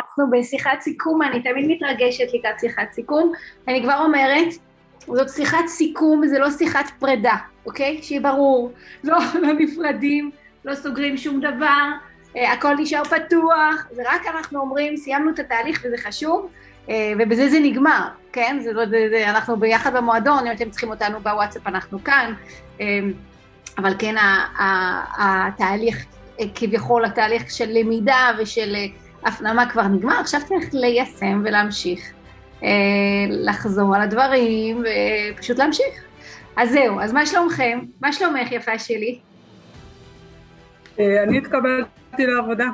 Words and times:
אנחנו 0.00 0.24
בשיחת 0.30 0.80
סיכום, 0.80 1.22
אני 1.22 1.42
תמיד 1.42 1.66
מתרגשת 1.68 2.24
לקראת 2.34 2.60
שיחת 2.60 2.92
סיכום. 2.92 3.32
אני 3.68 3.82
כבר 3.82 4.02
אומרת, 4.04 4.48
זאת 5.06 5.28
שיחת 5.28 5.66
סיכום, 5.66 6.26
זה 6.26 6.38
לא 6.38 6.50
שיחת 6.50 6.90
פרידה, 6.98 7.34
אוקיי? 7.66 8.02
שיהיה 8.02 8.20
ברור. 8.20 8.72
לא, 9.04 9.18
לא 9.42 9.52
נפרדים, 9.52 10.30
לא 10.64 10.74
סוגרים 10.74 11.16
שום 11.16 11.40
דבר, 11.40 11.90
אה, 12.36 12.52
הכל 12.52 12.74
נשאר 12.74 13.04
פתוח, 13.04 13.86
זה 13.90 14.02
רק 14.06 14.26
אנחנו 14.26 14.60
אומרים, 14.60 14.96
סיימנו 14.96 15.30
את 15.30 15.38
התהליך 15.38 15.82
וזה 15.84 15.96
חשוב, 15.98 16.48
אה, 16.88 17.12
ובזה 17.18 17.48
זה 17.48 17.60
נגמר, 17.60 18.08
כן? 18.32 18.58
זה 18.60 18.72
לא, 18.72 18.86
זה, 18.86 19.06
זה, 19.10 19.30
אנחנו 19.30 19.56
ביחד 19.56 19.96
במועדון, 19.96 20.46
אם 20.46 20.52
אתם 20.52 20.70
צריכים 20.70 20.90
אותנו 20.90 21.20
בוואטסאפ 21.20 21.66
אנחנו 21.66 22.04
כאן, 22.04 22.34
אה, 22.80 22.86
אבל 23.78 23.94
כן 23.98 24.14
התהליך, 25.18 26.04
כביכול 26.54 27.04
התהליך 27.04 27.50
של 27.50 27.68
למידה 27.68 28.30
ושל 28.38 28.76
הפנמה 29.24 29.70
כבר 29.70 29.82
נגמר, 29.82 30.20
עכשיו 30.20 30.40
צריך 30.48 30.68
ליישם 30.72 31.42
ולהמשיך 31.44 32.12
לחזור 33.28 33.96
על 33.96 34.02
הדברים 34.02 34.84
ופשוט 35.34 35.58
להמשיך. 35.58 36.04
אז 36.56 36.70
זהו, 36.70 37.00
אז 37.00 37.12
מה 37.12 37.26
שלומכם? 37.26 37.80
מה 38.00 38.12
שלומך 38.12 38.52
יפה 38.52 38.78
שלי? 38.78 39.18
אני 40.98 41.38
התקבלתי 41.38 42.26
לעבודה. 42.26 42.66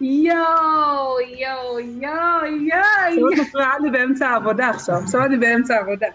יואו, 0.00 1.20
יואו, 1.20 1.80
יואו, 1.80 2.46
יואו. 2.46 3.32
את 3.32 3.38
מפריעה 3.38 3.78
לי 3.78 3.90
באמצע 3.90 4.28
העבודה 4.28 4.68
עכשיו, 4.68 4.94
עכשיו 4.94 5.24
אני 5.24 5.36
באמצע 5.36 5.74
העבודה. 5.76 6.06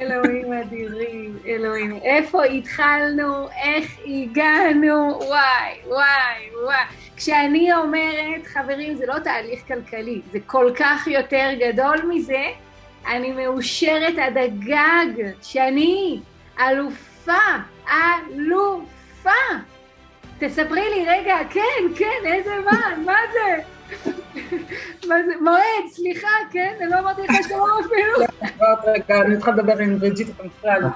אלוהים 0.00 0.52
אדירים, 0.52 1.36
אלוהים. 1.46 1.96
איפה 2.02 2.44
התחלנו, 2.44 3.48
איך 3.48 3.96
הגענו, 4.06 5.18
וואי, 5.26 5.78
וואי, 5.86 6.50
וואי. 6.64 7.07
כשאני 7.18 7.74
אומרת, 7.74 8.46
חברים, 8.46 8.96
זה 8.96 9.06
לא 9.06 9.18
תהליך 9.18 9.60
כלכלי, 9.68 10.20
זה 10.32 10.38
כל 10.46 10.72
כך 10.76 11.06
יותר 11.06 11.48
גדול 11.60 12.02
מזה, 12.08 12.44
אני 13.06 13.32
מאושרת 13.32 14.18
עד 14.18 14.38
הגג 14.38 15.32
שאני 15.42 16.20
אלופה, 16.60 17.32
אלופה. 17.90 19.30
תספרי 20.38 20.90
לי, 20.94 21.04
רגע, 21.06 21.36
כן, 21.50 21.94
כן, 21.96 22.20
איזה 22.24 22.50
מה, 22.64 22.96
מה 23.04 23.18
זה? 23.32 23.62
מה 25.08 25.14
זה? 25.26 25.32
מועד, 25.40 25.90
סליחה, 25.90 26.28
כן? 26.52 26.74
אני 26.80 26.90
לא 26.90 26.98
אמרתי 26.98 27.22
לך 27.22 27.48
שלום 27.48 27.68
אפילו. 27.86 28.26
רגע, 28.86 29.20
אני 29.20 29.36
צריכה 29.36 29.50
לדבר 29.50 29.78
עם 29.78 29.98
בריג'יט, 29.98 30.28
לי. 30.64 30.88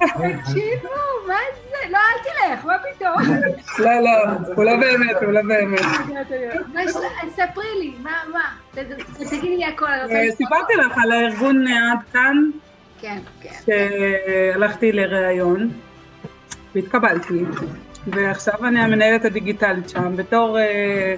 תקשיבו, 0.00 0.88
מה 1.26 1.34
זה? 1.70 1.90
לא, 1.90 1.98
אל 1.98 2.22
תלך, 2.22 2.64
מה 2.64 2.76
פתאום? 2.78 3.36
לא, 3.78 4.00
לא, 4.00 4.10
הוא 4.56 4.64
לא 4.64 4.76
באמת, 4.76 5.16
הוא 5.22 5.32
לא 5.32 5.42
באמת. 5.42 5.80
ספרי 7.30 7.78
לי, 7.78 7.94
מה, 8.02 8.10
מה? 8.32 8.44
תגידי 9.30 9.56
לי 9.56 9.64
הכל. 9.64 9.86
אה, 9.86 10.32
סיפרתי 10.36 10.74
לך 10.74 10.98
על 11.02 11.12
הארגון 11.12 11.66
עד 11.68 11.98
כאן. 12.12 12.50
כן, 13.00 13.18
כן. 13.40 13.50
שהלכתי 13.66 14.92
לראיון 14.92 15.70
והתקבלתי. 16.74 17.44
ועכשיו 18.06 18.66
אני 18.66 18.80
המנהלת 18.80 19.24
הדיגיטלית 19.24 19.88
שם, 19.88 20.16
בתור 20.16 20.58
אה, 20.58 21.14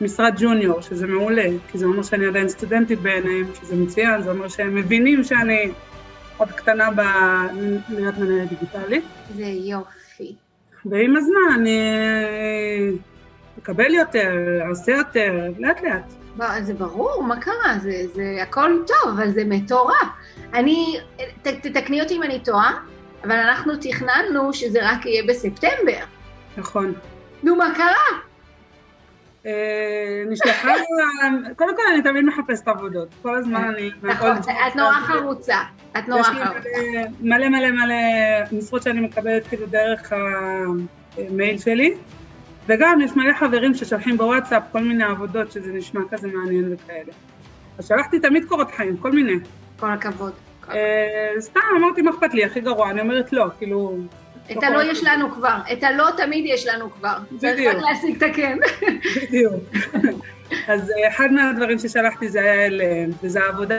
משרד 0.00 0.34
ג'וניור, 0.38 0.80
שזה 0.80 1.06
מעולה, 1.06 1.46
כי 1.68 1.78
זה 1.78 1.86
אומר 1.86 2.02
שאני 2.02 2.26
עדיין 2.26 2.48
סטודנטית 2.48 3.00
בעיניהם, 3.00 3.46
שזה 3.60 3.76
מצוין, 3.76 4.22
זה 4.22 4.30
אומר 4.30 4.48
שהם 4.48 4.74
מבינים 4.74 5.24
שאני 5.24 5.70
עוד 6.36 6.48
קטנה 6.48 6.90
בלהיות 6.90 8.18
מנהלת 8.18 8.48
דיגיטלית. 8.48 9.04
זה 9.34 9.44
יופי. 9.44 10.34
ועם 10.84 11.16
הזמן 11.16 11.54
אני 11.54 11.80
אקבל 13.58 13.94
יותר, 13.94 14.32
אעשה 14.68 14.92
יותר, 14.92 15.32
לאט 15.58 15.80
לאט. 15.82 16.12
זה 16.62 16.74
ברור, 16.74 17.22
מה 17.22 17.40
קרה? 17.40 17.78
זה, 17.82 18.02
זה 18.14 18.38
הכל 18.42 18.82
טוב, 18.86 19.12
אבל 19.14 19.30
זה 19.30 19.42
מטורף. 19.44 20.08
אני, 20.54 20.98
ת, 21.42 21.46
תתקני 21.46 22.02
אותי 22.02 22.14
אם 22.16 22.22
אני 22.22 22.40
טועה, 22.44 22.78
אבל 23.24 23.36
אנחנו 23.36 23.72
תכננו 23.80 24.52
שזה 24.52 24.78
רק 24.90 25.06
יהיה 25.06 25.22
בספטמבר. 25.28 26.04
נכון. 26.56 26.92
נו, 27.42 27.56
מה 27.56 27.74
קרה? 27.76 28.27
נשלחה, 30.28 30.72
קודם 31.56 31.76
כל 31.76 31.82
אני 31.92 32.02
תמיד 32.02 32.24
מחפשת 32.24 32.68
עבודות, 32.68 33.08
כל 33.22 33.36
הזמן 33.36 33.64
אני... 33.64 33.90
נכון, 34.02 34.30
את 34.30 34.76
נורא 34.76 34.92
חרוצה, 34.92 35.56
את 35.98 36.08
נורא 36.08 36.22
חרוצה. 36.22 36.70
מלא 37.20 37.48
מלא 37.48 37.70
מלא 37.70 37.94
משרות 38.52 38.82
שאני 38.82 39.00
מקבלת 39.00 39.46
כאילו 39.46 39.66
דרך 39.66 40.12
המייל 40.12 41.58
שלי, 41.58 41.94
וגם 42.66 43.00
יש 43.00 43.16
מלא 43.16 43.32
חברים 43.32 43.74
ששולחים 43.74 44.16
בוואטסאפ 44.16 44.62
כל 44.72 44.80
מיני 44.80 45.04
עבודות 45.04 45.52
שזה 45.52 45.72
נשמע 45.72 46.00
כזה 46.10 46.28
מעניין 46.28 46.72
וכאלה. 46.72 47.12
אז 47.78 47.88
שלחתי 47.88 48.20
תמיד 48.20 48.44
קורות 48.44 48.70
חיים, 48.70 48.96
כל 48.96 49.12
מיני. 49.12 49.36
כל 49.80 49.90
הכבוד. 49.90 50.32
אה, 50.70 51.40
סתם 51.40 51.60
אמרתי 51.76 52.02
מה 52.02 52.10
אכפת 52.10 52.34
לי, 52.34 52.44
הכי 52.44 52.60
גרוע, 52.60 52.90
אני 52.90 53.00
אומרת 53.00 53.32
לא, 53.32 53.46
כאילו... 53.58 53.98
את 54.52 54.62
הלא 54.62 54.82
יש 54.82 55.04
לנו 55.04 55.30
כבר, 55.30 55.56
את 55.72 55.82
הלא 55.82 56.08
תמיד 56.16 56.44
יש 56.46 56.66
לנו 56.66 56.90
כבר. 56.90 57.18
בדיוק. 57.26 57.40
צריך 57.40 57.74
רק 57.74 57.82
להשיג 57.82 58.16
את 58.16 58.30
הכן. 58.30 58.58
בדיוק. 59.16 59.54
אז 60.68 60.90
אה, 60.90 61.08
אחד 61.08 61.32
מהדברים 61.32 61.78
ששלחתי 61.78 62.28
זה 62.28 62.40
היה 62.40 62.66
אליהם, 62.66 63.10
וזו 63.22 63.40
עבודה 63.40 63.74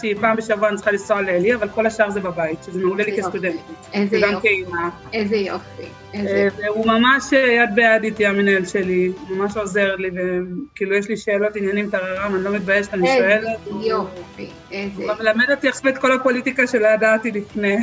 שהיא 0.00 0.16
פעם 0.20 0.36
בשבוע 0.36 0.68
אני 0.68 0.76
צריכה 0.76 0.90
לנסוע 0.90 1.22
לאלי, 1.22 1.54
אבל 1.54 1.68
כל 1.68 1.86
השאר 1.86 2.10
זה 2.10 2.20
בבית, 2.20 2.58
שזה 2.66 2.80
מעולה 2.80 3.04
לי 3.04 3.16
כסטודנטית. 3.18 3.60
איזה 3.92 4.16
יופי. 4.16 4.64
איזה 5.12 5.36
יופי. 5.36 5.82
אה, 6.14 6.48
והוא 6.56 6.86
ממש 6.86 7.32
אה, 7.32 7.38
יד 7.38 7.74
ביד 7.74 8.04
איתי 8.04 8.26
המנהל 8.26 8.66
שלי, 8.66 9.12
ממש 9.28 9.56
עוזר 9.56 9.96
לי, 9.96 10.10
וכאילו 10.10 10.96
יש 10.96 11.08
לי 11.08 11.16
שאלות, 11.16 11.56
עניינים, 11.56 11.90
טררם, 11.90 12.34
אני 12.34 12.44
לא 12.44 12.50
מתביישת, 12.50 12.94
אני 12.94 13.08
שואלת. 13.16 13.44
איזה 13.66 13.88
יופי, 13.88 14.50
איזה... 14.72 15.02
הוא 15.02 15.12
מלמד 15.18 15.50
אותי 15.50 15.68
עכשיו 15.68 15.88
את 15.88 15.98
כל 15.98 16.12
הפוליטיקה 16.12 16.66
שלא 16.66 16.86
ידעתי 16.86 17.30
לפני. 17.30 17.76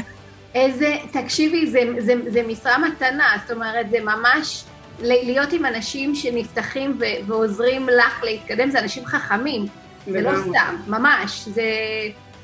איזה, 0.56 0.96
תקשיבי, 1.12 1.68
זה, 1.68 1.80
זה, 2.00 2.14
זה 2.28 2.44
משרה 2.47 2.78
מתנה, 2.78 3.28
זאת 3.41 3.52
אומרת, 3.52 3.90
זה 3.90 3.97
ממש 4.02 4.64
להיות 5.00 5.53
עם 5.53 5.66
אנשים 5.66 6.16
שנפתחים 6.16 6.97
ו, 7.00 7.03
ועוזרים 7.28 7.88
לך 7.88 8.24
להתקדם, 8.24 8.69
זה 8.69 8.80
אנשים 8.80 9.06
חכמים, 9.06 9.66
זה 10.08 10.22
לא 10.22 10.31
סתם, 10.42 10.75
ממש, 10.88 11.47
זה 11.47 11.63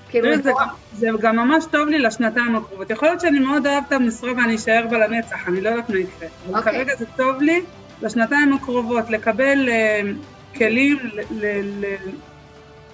כאילו... 0.09 0.37
זה, 0.37 0.51
גם, 0.59 0.67
זה 0.93 1.07
גם 1.21 1.35
ממש 1.35 1.65
טוב 1.71 1.87
לי 1.87 1.99
לשנתיים 1.99 2.55
הקרובות. 2.55 2.89
יכול 2.89 3.07
להיות 3.07 3.21
שאני 3.21 3.39
מאוד 3.39 3.67
אוהב 3.67 3.83
את 3.87 3.91
המשרה 3.91 4.31
ואני 4.31 4.55
אשאר 4.55 4.85
בה 4.89 4.97
לנצח, 4.97 5.47
אני 5.47 5.61
לא 5.61 5.69
יודעת 5.69 5.89
מה 5.89 5.97
יקרה. 5.97 6.27
אבל 6.45 6.55
okay. 6.55 6.57
אוקיי. 6.57 6.73
כרגע 6.73 6.95
זה 6.95 7.05
טוב 7.15 7.41
לי 7.41 7.61
לשנתיים 8.01 8.53
הקרובות, 8.53 9.09
לקבל 9.09 9.69
uh, 9.69 10.57
כלים, 10.57 10.97
ל, 11.13 11.21
ל, 11.31 11.45
ל, 11.79 11.95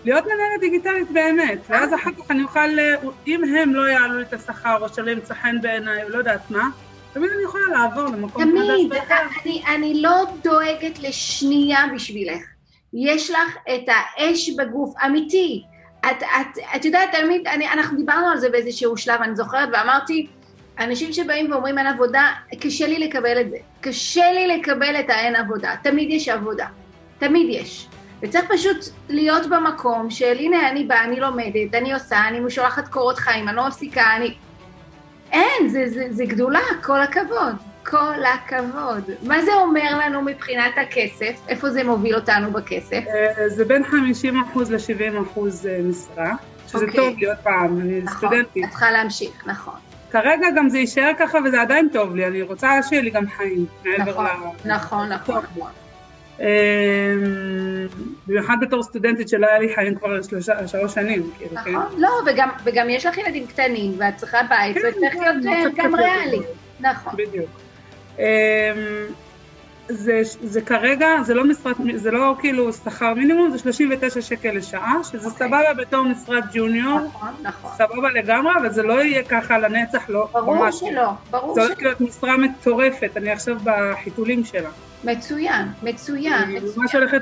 להיות 0.05 0.25
מנהלת 0.25 0.59
דיגיטלית 0.59 1.11
באמת, 1.11 1.59
ואז 1.69 1.93
אחר 1.93 2.11
כך 2.11 2.31
אני 2.31 2.43
אוכל, 2.43 2.69
אם 3.27 3.43
הם 3.43 3.73
לא 3.73 3.89
יעלו 3.89 4.21
את 4.21 4.33
השכר 4.33 4.77
או 4.81 4.89
שלא 4.89 5.11
ימצא 5.11 5.33
חן 5.33 5.61
בעיניי, 5.61 6.09
לא 6.09 6.17
יודעת 6.17 6.51
מה, 6.51 6.69
תמיד 7.13 7.29
אני 7.35 7.43
יכולה 7.43 7.63
לעבור 7.71 8.03
למקום 8.03 8.43
תמיד, 8.43 8.93
אני, 9.45 9.63
אני 9.75 10.01
לא 10.01 10.25
דואגת 10.43 10.99
לשנייה 10.99 11.79
בשבילך. 11.95 12.41
יש 12.93 13.31
לך 13.31 13.57
את 13.75 13.85
האש 13.88 14.49
בגוף, 14.49 14.93
אמיתי. 15.05 15.63
את, 15.99 16.23
את, 16.23 16.59
את 16.75 16.85
יודעת, 16.85 17.09
תמיד, 17.11 17.47
אני, 17.47 17.72
אנחנו 17.72 17.97
דיברנו 17.97 18.27
על 18.27 18.37
זה 18.37 18.49
באיזשהו 18.49 18.97
שלב, 18.97 19.22
אני 19.22 19.35
זוכרת, 19.35 19.69
ואמרתי, 19.73 20.27
אנשים 20.79 21.13
שבאים 21.13 21.51
ואומרים 21.51 21.77
אין 21.77 21.87
עבודה, 21.87 22.31
קשה 22.59 22.87
לי 22.87 22.99
לקבל 22.99 23.41
את 23.41 23.49
זה. 23.49 23.57
קשה 23.81 24.31
לי 24.31 24.57
לקבל 24.57 24.99
את 24.99 25.09
האין 25.09 25.35
עבודה. 25.35 25.75
תמיד 25.83 26.09
יש 26.09 26.29
עבודה. 26.29 26.67
תמיד 27.19 27.47
יש. 27.49 27.87
וצריך 28.25 28.45
פשוט 28.49 28.77
להיות 29.09 29.49
במקום 29.49 30.09
של 30.09 30.37
הנה 30.39 30.69
אני 30.69 30.83
באה, 30.83 31.03
אני 31.03 31.19
לומדת, 31.19 31.75
אני 31.75 31.93
עושה, 31.93 32.27
אני 32.27 32.49
שולחת 32.49 32.87
קורות 32.87 33.17
חיים, 33.17 33.47
אני 33.47 33.55
לא 33.55 33.67
מפסיקה, 33.67 34.15
אני... 34.15 34.35
אין, 35.31 35.67
זה, 35.67 35.89
זה, 35.89 36.07
זה 36.09 36.25
גדולה, 36.25 36.59
כל 36.83 37.01
הכבוד. 37.01 37.55
כל 37.85 38.25
הכבוד. 38.33 39.03
מה 39.23 39.41
זה 39.41 39.53
אומר 39.53 39.99
לנו 40.05 40.21
מבחינת 40.21 40.73
הכסף? 40.77 41.41
איפה 41.47 41.69
זה 41.69 41.83
מוביל 41.83 42.15
אותנו 42.15 42.51
בכסף? 42.51 43.03
אה, 43.07 43.49
זה 43.49 43.65
בין 43.65 43.83
50% 43.83 43.87
ל-70% 44.69 45.39
אה, 45.39 45.79
משרה, 45.83 46.33
שזה 46.67 46.78
okay. 46.78 46.87
אוקיי. 46.87 46.95
טוב 46.95 47.19
לי 47.19 47.25
עוד 47.25 47.37
פעם, 47.43 47.81
אני 47.81 48.01
נכון, 48.01 48.17
סטודנטית. 48.17 48.63
את 48.66 48.69
צריכה 48.69 48.91
להמשיך, 48.91 49.47
נכון. 49.47 49.73
כרגע 50.11 50.47
גם 50.55 50.69
זה 50.69 50.78
יישאר 50.78 51.11
ככה 51.19 51.37
וזה 51.45 51.61
עדיין 51.61 51.89
טוב 51.93 52.16
לי, 52.16 52.28
אני 52.28 52.41
רוצה 52.41 52.83
שיהיה 52.83 53.01
לי 53.01 53.09
גם 53.09 53.28
חיים. 53.37 53.66
נכון, 53.97 54.25
נכון, 54.66 55.09
נכון. 55.09 55.43
נכון. 55.53 55.69
אמ, 56.40 56.46
במיוחד 58.28 58.58
בתור 58.61 58.84
סטודנטית 58.84 59.29
שלא 59.29 59.47
היה 59.47 59.59
לי 59.59 59.76
חיים 59.76 59.96
כבר 59.96 60.22
שלוש 60.66 60.93
שנים. 60.93 61.32
כאילו, 61.37 61.52
נכון, 61.53 61.73
כן. 61.73 62.02
לא, 62.02 62.09
וגם 62.64 62.90
יש 62.90 63.05
לך 63.05 63.17
ילדים 63.17 63.47
קטנים, 63.47 63.93
ואת 63.97 64.16
צריכה 64.16 64.37
בית, 64.49 64.78
כן, 64.78 64.82
וצריך 64.90 65.14
כן, 65.14 65.40
להיות 65.40 65.73
גם 65.76 65.96
ריאלי. 65.96 66.40
נכון. 66.79 67.14
בדיוק. 67.17 67.49
אמ, 68.20 68.23
זה, 69.87 70.22
זה 70.41 70.61
כרגע, 70.61 71.08
זה 71.23 71.34
לא 71.34 71.46
משרת, 71.46 71.76
זה 71.96 72.11
לא 72.11 72.35
כאילו 72.40 72.73
שכר 72.73 73.14
מינימום, 73.14 73.49
זה 73.52 73.58
39 73.58 74.22
שקל 74.22 74.52
לשעה, 74.52 74.93
שזה 75.03 75.28
okay. 75.28 75.31
אוקיי. 75.31 75.47
סבבה 75.47 75.73
בתור 75.73 76.03
משרת 76.03 76.43
ג'וניור, 76.53 76.99
נכון, 76.99 77.29
נכון. 77.41 77.72
סבבה 77.78 78.09
לגמרי, 78.11 78.53
אבל 78.59 78.72
זה 78.72 78.84
לא 78.84 79.03
יהיה 79.03 79.23
ככה 79.23 79.58
לנצח, 79.58 80.09
לא, 80.09 80.28
ברור 80.31 80.55
ממש. 80.55 80.79
שלא, 80.79 81.09
ברור 81.31 81.55
שלא. 81.55 81.64
זה 81.64 81.70
הולך 81.70 81.81
להיות 81.81 82.02
משרה 82.02 82.38
מטורפת, 82.38 83.11
אני 83.17 83.31
עכשיו 83.31 83.58
בחיתולים 83.64 84.46
שלה. 84.46 84.70
מצוין, 85.05 85.67
מצוין. 85.84 86.43
אני 86.43 86.59
ממש 86.78 86.96
הולכת 86.96 87.22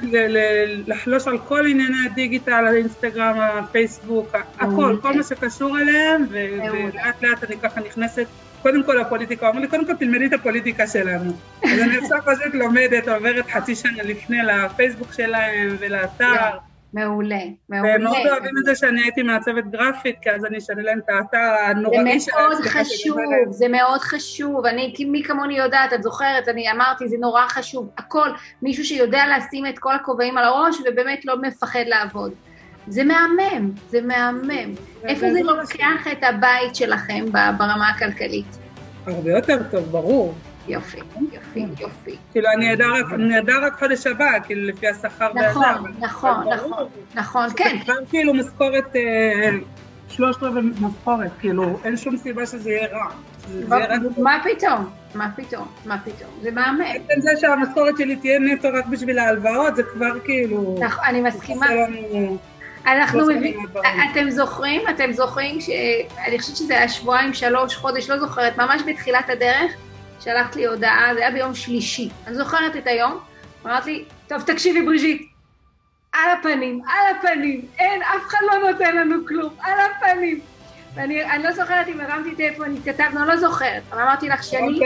לחלוש 0.87 1.27
על 1.27 1.37
כל 1.37 1.67
ענייני 1.67 1.97
הדיגיטל, 2.11 2.67
האינסטגרם, 2.67 3.39
הפייסבוק, 3.39 4.35
הכל, 4.59 4.97
כל 5.01 5.13
מה 5.13 5.23
שקשור 5.23 5.79
אליהם, 5.79 6.25
ולאט 6.29 7.23
לאט 7.23 7.43
אני 7.43 7.57
ככה 7.57 7.81
נכנסת 7.81 8.25
קודם 8.61 8.83
כל 8.83 8.99
הפוליטיקה, 8.99 9.49
אמרו 9.49 9.59
לי, 9.59 9.67
קודם 9.67 9.85
כל 9.85 9.95
תלמדי 9.95 10.25
את 10.25 10.33
הפוליטיקה 10.33 10.87
שלנו. 10.87 11.33
אז 11.63 11.79
אני 11.79 11.97
עכשיו 11.97 12.19
פשוט 12.25 12.53
לומדת, 12.53 13.07
עוברת 13.07 13.51
חצי 13.51 13.75
שנה 13.75 14.03
לפני 14.03 14.37
לפייסבוק 14.43 15.13
שלהם 15.13 15.75
ולאתר. 15.79 16.49
מעולה, 16.93 17.39
מעולה. 17.69 17.91
והם 17.91 18.03
מאוד 18.03 18.17
אוהבים 18.31 18.51
את 18.59 18.65
זה 18.65 18.75
שאני 18.75 19.01
הייתי 19.01 19.23
מעצבת 19.23 19.63
גרפית, 19.65 20.15
כי 20.21 20.31
אז 20.31 20.45
אני 20.45 20.57
אשנה 20.57 20.81
להם 20.81 20.99
את 20.99 21.09
האתר 21.09 21.55
הנוראי 21.67 22.19
שלהם. 22.19 22.19
זה 22.19 22.31
מאוד 22.35 22.61
חשוב, 22.61 23.17
זה 23.49 23.67
מאוד 23.67 24.01
חשוב. 24.01 24.65
אני, 24.65 24.93
מי 25.07 25.23
כמוני 25.23 25.57
יודעת, 25.57 25.93
את 25.93 26.03
זוכרת, 26.03 26.47
אני 26.47 26.71
אמרתי, 26.71 27.07
זה 27.07 27.15
נורא 27.19 27.47
חשוב. 27.47 27.89
הכל, 27.97 28.29
מישהו 28.61 28.85
שיודע 28.85 29.23
לשים 29.37 29.65
את 29.65 29.79
כל 29.79 29.95
הכובעים 29.95 30.37
על 30.37 30.45
הראש 30.45 30.77
ובאמת 30.85 31.25
לא 31.25 31.41
מפחד 31.41 31.83
לעבוד. 31.87 32.31
זה 32.87 33.03
מהמם, 33.03 33.71
זה 33.89 34.01
מהמם. 34.01 34.73
איפה 35.03 35.31
זה 35.33 35.39
לוקח 35.43 36.07
את 36.11 36.23
הבית 36.23 36.75
שלכם 36.75 37.25
ברמה 37.31 37.89
הכלכלית? 37.89 38.57
הרבה 39.07 39.31
יותר 39.31 39.57
טוב, 39.71 39.83
ברור. 39.83 40.33
יופי, 40.67 40.97
יופי, 41.33 41.65
יופי. 41.79 42.15
כאילו, 42.31 42.49
אני 43.13 43.39
אדע 43.39 43.57
רק 43.61 43.79
חודש 43.79 44.07
הבא, 44.07 44.39
כאילו, 44.43 44.67
לפי 44.67 44.87
השכר 44.87 45.33
נכון, 45.33 45.63
נכון, 45.99 46.47
נכון, 46.49 46.87
נכון, 47.15 47.45
כן. 47.55 47.77
זה 47.77 47.83
כבר 47.83 47.93
כאילו 48.09 48.33
משכורת, 48.33 48.95
אה, 48.95 49.49
שלושת 50.09 50.43
רבעי 50.43 50.61
משכורת, 50.81 51.31
כאילו, 51.39 51.79
אין 51.83 51.97
שום 51.97 52.17
סיבה 52.17 52.45
שזה 52.45 52.71
יהיה 52.71 52.87
רע. 52.87 53.09
מה 54.17 54.37
פתאום? 54.43 54.89
מה 55.15 55.29
פתאום? 55.35 55.67
מה 55.85 55.97
פתאום? 55.99 56.29
זה 56.41 56.51
מהמם. 56.51 56.79
בעצם 56.79 57.21
זה 57.21 57.31
שהמשכורת 57.41 57.97
שלי 57.97 58.15
תהיה 58.15 58.39
נטו 58.39 58.67
רק 58.73 58.85
בשביל 58.85 59.19
ההלוואות, 59.19 59.75
זה 59.75 59.83
כבר 59.83 60.19
כאילו... 60.19 60.77
נכון, 60.79 61.05
אני 61.07 61.21
מסכימה. 61.21 61.67
אנחנו 62.85 63.25
מבינים, 63.25 63.65
אתם 64.11 64.29
זוכרים, 64.29 64.81
אתם 64.89 65.11
זוכרים, 65.11 65.57
אני 66.27 66.39
חושבת 66.39 66.55
שזה 66.55 66.77
היה 66.77 66.89
שבועיים, 66.89 67.33
שלוש, 67.33 67.75
חודש, 67.75 68.09
לא 68.09 68.19
זוכרת, 68.19 68.57
ממש 68.57 68.81
בתחילת 68.87 69.29
הדרך, 69.29 69.71
שלחת 70.23 70.55
לי 70.55 70.65
הודעה, 70.65 71.13
זה 71.13 71.19
היה 71.19 71.31
ביום 71.31 71.55
שלישי. 71.55 72.09
אני 72.27 72.35
זוכרת 72.35 72.75
את 72.75 72.87
היום, 72.87 73.19
אמרת 73.65 73.85
לי, 73.85 74.05
טוב, 74.27 74.41
תקשיבי 74.41 74.81
בריז'יט, 74.81 75.21
על 76.13 76.31
הפנים, 76.39 76.81
על 76.87 77.15
הפנים, 77.15 77.61
אין, 77.79 78.01
אף 78.01 78.27
אחד 78.27 78.37
לא 78.41 78.71
נותן 78.71 78.95
לנו 78.95 79.15
כלום, 79.27 79.53
על 79.59 79.73
הפנים. 79.79 80.39
ואני 80.95 81.43
לא 81.43 81.51
זוכרת 81.51 81.87
אם 81.87 82.01
הרמתי 82.01 82.35
טלפון, 82.35 82.75
התכתבנו, 82.75 83.19
אני 83.19 83.27
לא 83.27 83.37
זוכרת, 83.37 83.81
אבל 83.91 84.01
אמרתי 84.01 84.29
לך 84.29 84.43
שאני... 84.43 84.79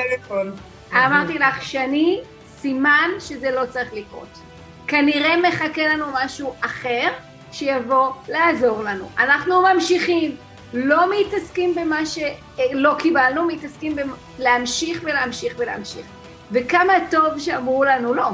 אמרתי 0.94 1.40
לך 1.40 1.64
שאני, 1.64 2.22
סימן 2.48 3.10
שזה 3.20 3.52
לא 3.52 3.66
צריך 3.66 3.94
לקרות. 3.94 4.40
כנראה 4.88 5.38
מחכה 5.38 5.88
לנו 5.88 6.06
משהו 6.14 6.54
אחר, 6.62 7.08
שיבוא 7.52 8.12
לעזור 8.28 8.84
לנו. 8.84 9.10
אנחנו 9.18 9.62
ממשיכים, 9.62 10.36
לא 10.74 11.06
מתעסקים 11.20 11.76
במה 11.76 12.00
שלא 12.06 12.96
קיבלנו, 13.00 13.48
מתעסקים 13.48 13.96
בלהמשיך 14.38 15.02
ולהמשיך 15.04 15.54
ולהמשיך. 15.58 16.06
וכמה 16.52 16.94
טוב 17.12 17.40
שאמרו 17.40 17.84
לנו 17.84 18.14
לא. 18.14 18.30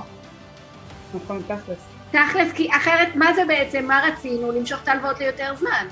נכון, 1.14 1.42
תכלס. 1.48 1.78
תכלס, 2.12 2.52
כי 2.54 2.70
אחרת, 2.78 3.16
מה 3.16 3.34
זה 3.34 3.46
בעצם, 3.48 3.86
מה 3.86 4.04
רצינו? 4.08 4.52
למשוך 4.52 4.84
את 4.84 4.88
ההלוואות 4.88 5.20
ליותר 5.20 5.56
זמן. 5.56 5.86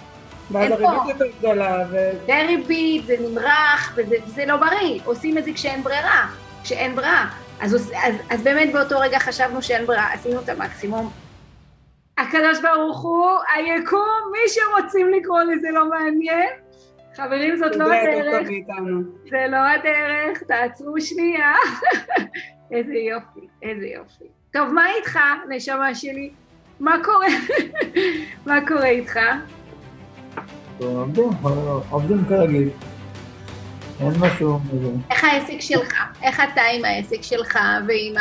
ואז 0.52 0.72
הריבית 0.72 1.10
יותר 1.10 1.26
גדולה. 1.40 1.84
ו... 1.92 1.98
זה 2.26 2.42
ריבית, 2.48 3.06
זה 3.06 3.16
נמרח, 3.20 3.94
וזה, 3.96 4.16
וזה 4.28 4.46
לא 4.46 4.56
בריא. 4.58 5.00
עושים 5.06 5.38
את 5.38 5.46
זה 5.46 5.52
כשאין 5.54 5.84
ברירה. 5.84 6.28
כשאין 6.64 6.96
ברירה. 6.96 7.26
אז, 7.62 7.76
אז, 7.76 8.16
אז 8.30 8.42
באמת 8.44 8.74
באותו 8.74 9.00
רגע 9.00 9.20
חשבנו 9.20 9.62
שאין 9.62 9.86
ברירה, 9.86 10.14
עשינו 10.14 10.40
את 10.40 10.50
המקסימום, 10.50 11.12
הקדוש 12.18 12.62
ברוך 12.62 13.02
הוא, 13.02 13.30
היקום, 13.56 14.32
מי 14.32 14.40
שרוצים 14.48 15.10
לקרוא 15.10 15.42
לזה 15.42 15.68
לא 15.72 15.90
מעניין. 15.90 16.50
חברים, 17.16 17.58
זאת 17.58 17.76
לא 17.76 17.94
הדרך. 17.94 18.48
זה 19.30 19.46
לא 19.50 19.58
הדרך, 19.58 20.44
תעצרו 20.44 21.02
שנייה. 21.02 21.54
איזה 22.72 22.94
יופי, 22.94 23.48
איזה 23.62 23.86
יופי. 23.88 24.26
טוב, 24.54 24.74
מה 24.74 24.86
איתך, 24.96 25.20
נשמה 25.50 25.96
שלי? 25.96 26.32
מה 26.80 26.98
קורה? 27.04 27.28
מה 28.48 28.68
קורה 28.68 28.86
איתך? 28.88 29.20
עובדים, 30.80 31.30
עובדים 31.90 32.26
כרגיל. 32.30 32.70
אין 34.00 34.12
משהו. 34.20 34.60
איך 35.10 35.24
העסק 35.24 35.60
שלך? 35.60 35.94
איך 36.24 36.42
אתה 36.54 36.62
עם 36.62 36.86
העסק 36.86 37.22
שלך 37.22 37.60
ועם 37.88 38.14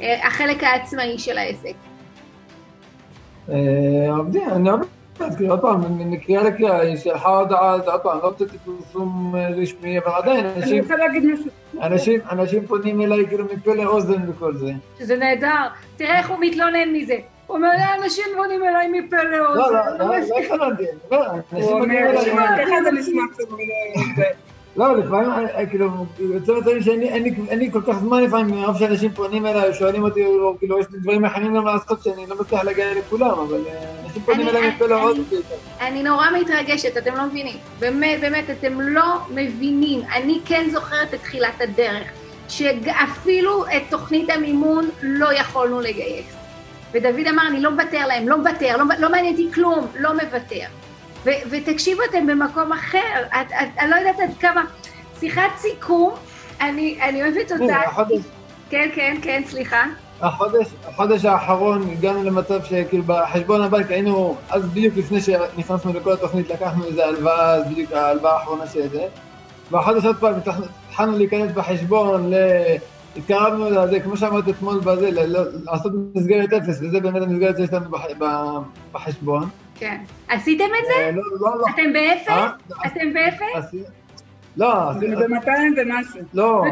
החלק 0.00 0.62
העצמאי 0.62 1.18
של 1.18 1.38
העסק? 1.38 1.74
עובדים, 4.16 4.48
אני 4.52 4.70
עובד, 4.70 4.86
כאילו 5.36 5.50
עוד 5.50 5.60
פעם, 5.60 6.10
מקריאה 6.10 6.42
לקריאה, 6.42 6.80
היא 6.80 6.96
שלחה 6.96 7.28
הודעה, 7.28 7.72
עוד 7.72 8.00
פעם, 8.00 8.18
לא 8.18 8.24
הוצאתי 8.24 8.56
פרסום 8.58 9.34
רשמי, 9.56 9.98
אבל 9.98 10.12
עדיין, 10.16 10.46
אנשים... 10.46 10.72
אני 10.72 10.80
רוצה 10.80 10.96
להגיד 10.96 11.24
משהו. 11.26 11.50
אנשים 12.30 12.66
פונים 12.66 13.00
אליי 13.00 13.26
כאילו 13.26 13.44
מפה 13.44 13.74
לאוזן 13.74 14.30
וכל 14.30 14.54
זה. 14.54 14.72
שזה 14.98 15.16
נהדר, 15.16 15.66
תראה 15.96 16.18
איך 16.18 16.30
הוא 16.30 16.38
מתלונן 16.40 16.92
מזה. 16.92 17.16
הוא 17.46 17.56
אומר, 17.56 17.68
אנשים 18.02 18.24
פונים 18.36 18.64
אליי 18.64 18.88
מפה 19.00 19.22
לאוזן. 19.22 19.60
לא, 19.60 19.98
לא, 19.98 20.08
לא 20.08 20.38
התלוננתי, 20.38 20.84
אנשים 21.52 21.68
פונים 21.68 21.98
אליי. 21.98 22.66
ככה 22.66 22.74
זה 22.84 22.90
נשמע 22.92 23.22
קצת 23.32 23.44
לא, 24.76 24.96
לפעמים, 24.96 25.30
כאילו, 25.70 25.90
יוצא 26.18 26.52
מצבים 26.52 26.82
שאין 26.82 27.58
לי 27.58 27.70
כל 27.72 27.80
כך 27.86 27.98
זמן 27.98 28.22
לפעמים, 28.22 28.60
מרוב 28.60 28.78
שאנשים 28.78 29.10
פונים 29.10 29.46
אליי, 29.46 29.74
שואלים 29.74 30.02
אותי, 30.02 30.24
כאילו, 30.58 30.80
יש 30.80 30.86
לי 30.92 30.98
דברים 30.98 31.24
אחרים 31.24 31.54
גם 31.54 31.66
לעשות 31.66 32.02
שאני 32.02 32.26
לא 32.26 32.36
מצליח 32.40 32.64
להגיע 32.64 32.94
לכולם, 32.94 33.30
אבל 33.30 33.60
אנשים 34.04 34.22
פונים 34.22 34.48
אליי 34.48 34.68
מפה 34.68 34.86
לעוד. 34.86 35.16
אני 35.80 36.02
נורא 36.02 36.26
מתרגשת, 36.40 36.96
אתם 36.96 37.14
לא 37.14 37.26
מבינים. 37.26 37.56
באמת, 37.78 38.20
באמת, 38.20 38.44
אתם 38.50 38.80
לא 38.80 39.18
מבינים. 39.30 40.00
אני 40.14 40.40
כן 40.44 40.68
זוכרת 40.72 41.14
את 41.14 41.20
תחילת 41.20 41.60
הדרך, 41.60 42.08
שאפילו 42.48 43.64
את 43.66 43.82
תוכנית 43.90 44.30
המימון 44.30 44.88
לא 45.02 45.32
יכולנו 45.32 45.80
לגייס. 45.80 46.36
ודוד 46.92 47.26
אמר, 47.30 47.42
אני 47.48 47.60
לא 47.60 47.70
מוותר 47.70 48.06
להם, 48.06 48.28
לא 48.28 48.38
מוותר, 48.38 48.76
לא, 48.76 48.84
לא 48.98 49.10
מעניין 49.10 49.34
אותי 49.34 49.52
כלום, 49.54 49.86
לא 49.98 50.12
מוותר. 50.12 50.66
ו- 51.24 51.50
ותקשיבו, 51.50 52.02
אתם 52.10 52.26
במקום 52.26 52.72
אחר, 52.72 52.98
אני 53.80 53.90
לא 53.90 53.96
יודעת 53.96 54.20
עד 54.20 54.36
כמה, 54.40 54.64
שיחת 55.20 55.50
סיכום, 55.56 56.14
אני, 56.60 56.98
אני 57.02 57.22
אוהבת 57.22 57.52
אותה. 57.52 57.76
החודש... 57.86 58.20
כן, 58.70 58.88
כן, 58.94 59.16
כן, 59.22 59.42
סליחה. 59.46 59.84
החודש, 60.20 60.66
החודש 60.88 61.24
האחרון 61.24 61.90
הגענו 61.90 62.24
למצב 62.24 62.64
שכאילו 62.64 63.04
בחשבון 63.06 63.62
הבית 63.62 63.90
היינו, 63.90 64.36
אז 64.50 64.64
בדיוק 64.64 64.96
לפני 64.96 65.20
שנכנסנו 65.20 65.92
לכל 65.92 66.12
התוכנית 66.12 66.50
לקחנו 66.50 66.84
איזה 66.84 67.06
הלוואה, 67.06 67.54
אז 67.54 67.70
בדיוק 67.70 67.92
ההלוואה 67.92 68.32
האחרונה 68.32 68.66
שזה, 68.66 69.06
והחודש 69.70 70.04
עוד 70.04 70.16
פעם 70.16 70.34
התחלנו 70.88 71.18
להיכנס 71.18 71.52
בחשבון, 71.52 72.30
ל... 72.30 72.34
התקרבנו 73.16 73.70
לזה, 73.70 74.00
כמו 74.00 74.16
שאמרת 74.16 74.48
אתמול 74.48 74.80
בזה, 74.80 75.10
לעשות 75.64 75.92
מסגרת 76.14 76.52
אפס, 76.52 76.78
וזה 76.82 77.00
באמת 77.00 77.22
המסגרת 77.22 77.56
שיש 77.56 77.72
לנו 77.72 77.90
בחשבון. 78.92 79.48
כן. 79.82 79.96
עשיתם 80.28 80.64
את 80.64 80.86
זה? 80.86 81.10
לא, 81.12 81.22
לא, 81.40 81.58
לא. 81.58 81.64
אתם 81.74 81.92
באפס? 81.92 82.28
אה? 82.28 82.48
אתם 82.86 83.12
באפס? 83.12 83.74
לא, 84.56 84.90
עשינו. 84.90 85.18
זה 85.18 85.28
200 85.28 85.74
ומשהו. 85.76 86.20
לא. 86.34 86.64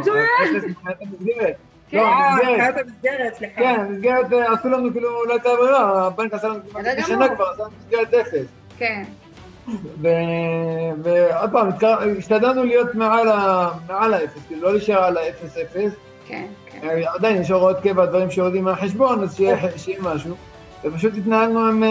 כן. 1.90 1.98
לא, 1.98 2.04
מסגרת. 2.40 2.76
אה, 2.76 2.82
מסגרת, 2.86 3.34
סליחה. 3.34 3.60
כן, 3.60 3.86
מסגרת 3.90 4.32
אה, 4.32 4.52
עשו 4.52 4.68
לנו 4.68 4.92
כאילו, 4.92 5.24
לא 5.24 5.32
הייתה 5.32 5.48
ברירה, 5.58 6.06
הבנק 6.06 6.34
עשה 6.34 6.48
לנו 6.48 6.60
כמעט 6.70 6.86
שנה 7.06 7.28
כבר, 7.34 7.44
עשה 7.54 7.62
לנו 7.62 7.72
מסגרת 7.80 8.14
אפס. 8.14 8.46
כן. 8.78 9.02
ועוד 11.02 11.50
פעם, 11.52 11.68
השתדלנו 12.18 12.64
להיות 12.64 12.94
מעל 12.94 14.14
האפס, 14.14 14.46
כאילו 14.48 14.62
לא 14.62 14.72
להישאר 14.72 15.04
על 15.04 15.16
האפס 15.16 15.58
אפס. 15.58 15.92
כן, 16.26 16.46
כן. 16.66 16.88
עדיין 17.14 17.42
יש 17.42 17.50
הוראות 17.50 17.76
קבע, 17.82 18.06
דברים 18.06 18.30
שיורדים 18.30 18.64
מהחשבון, 18.64 19.22
אז 19.22 19.36
שיהיה 19.36 19.56
משהו. 20.00 20.34
ופשוט 20.84 21.12
התנהלנו 21.16 21.68
עם... 21.68 21.82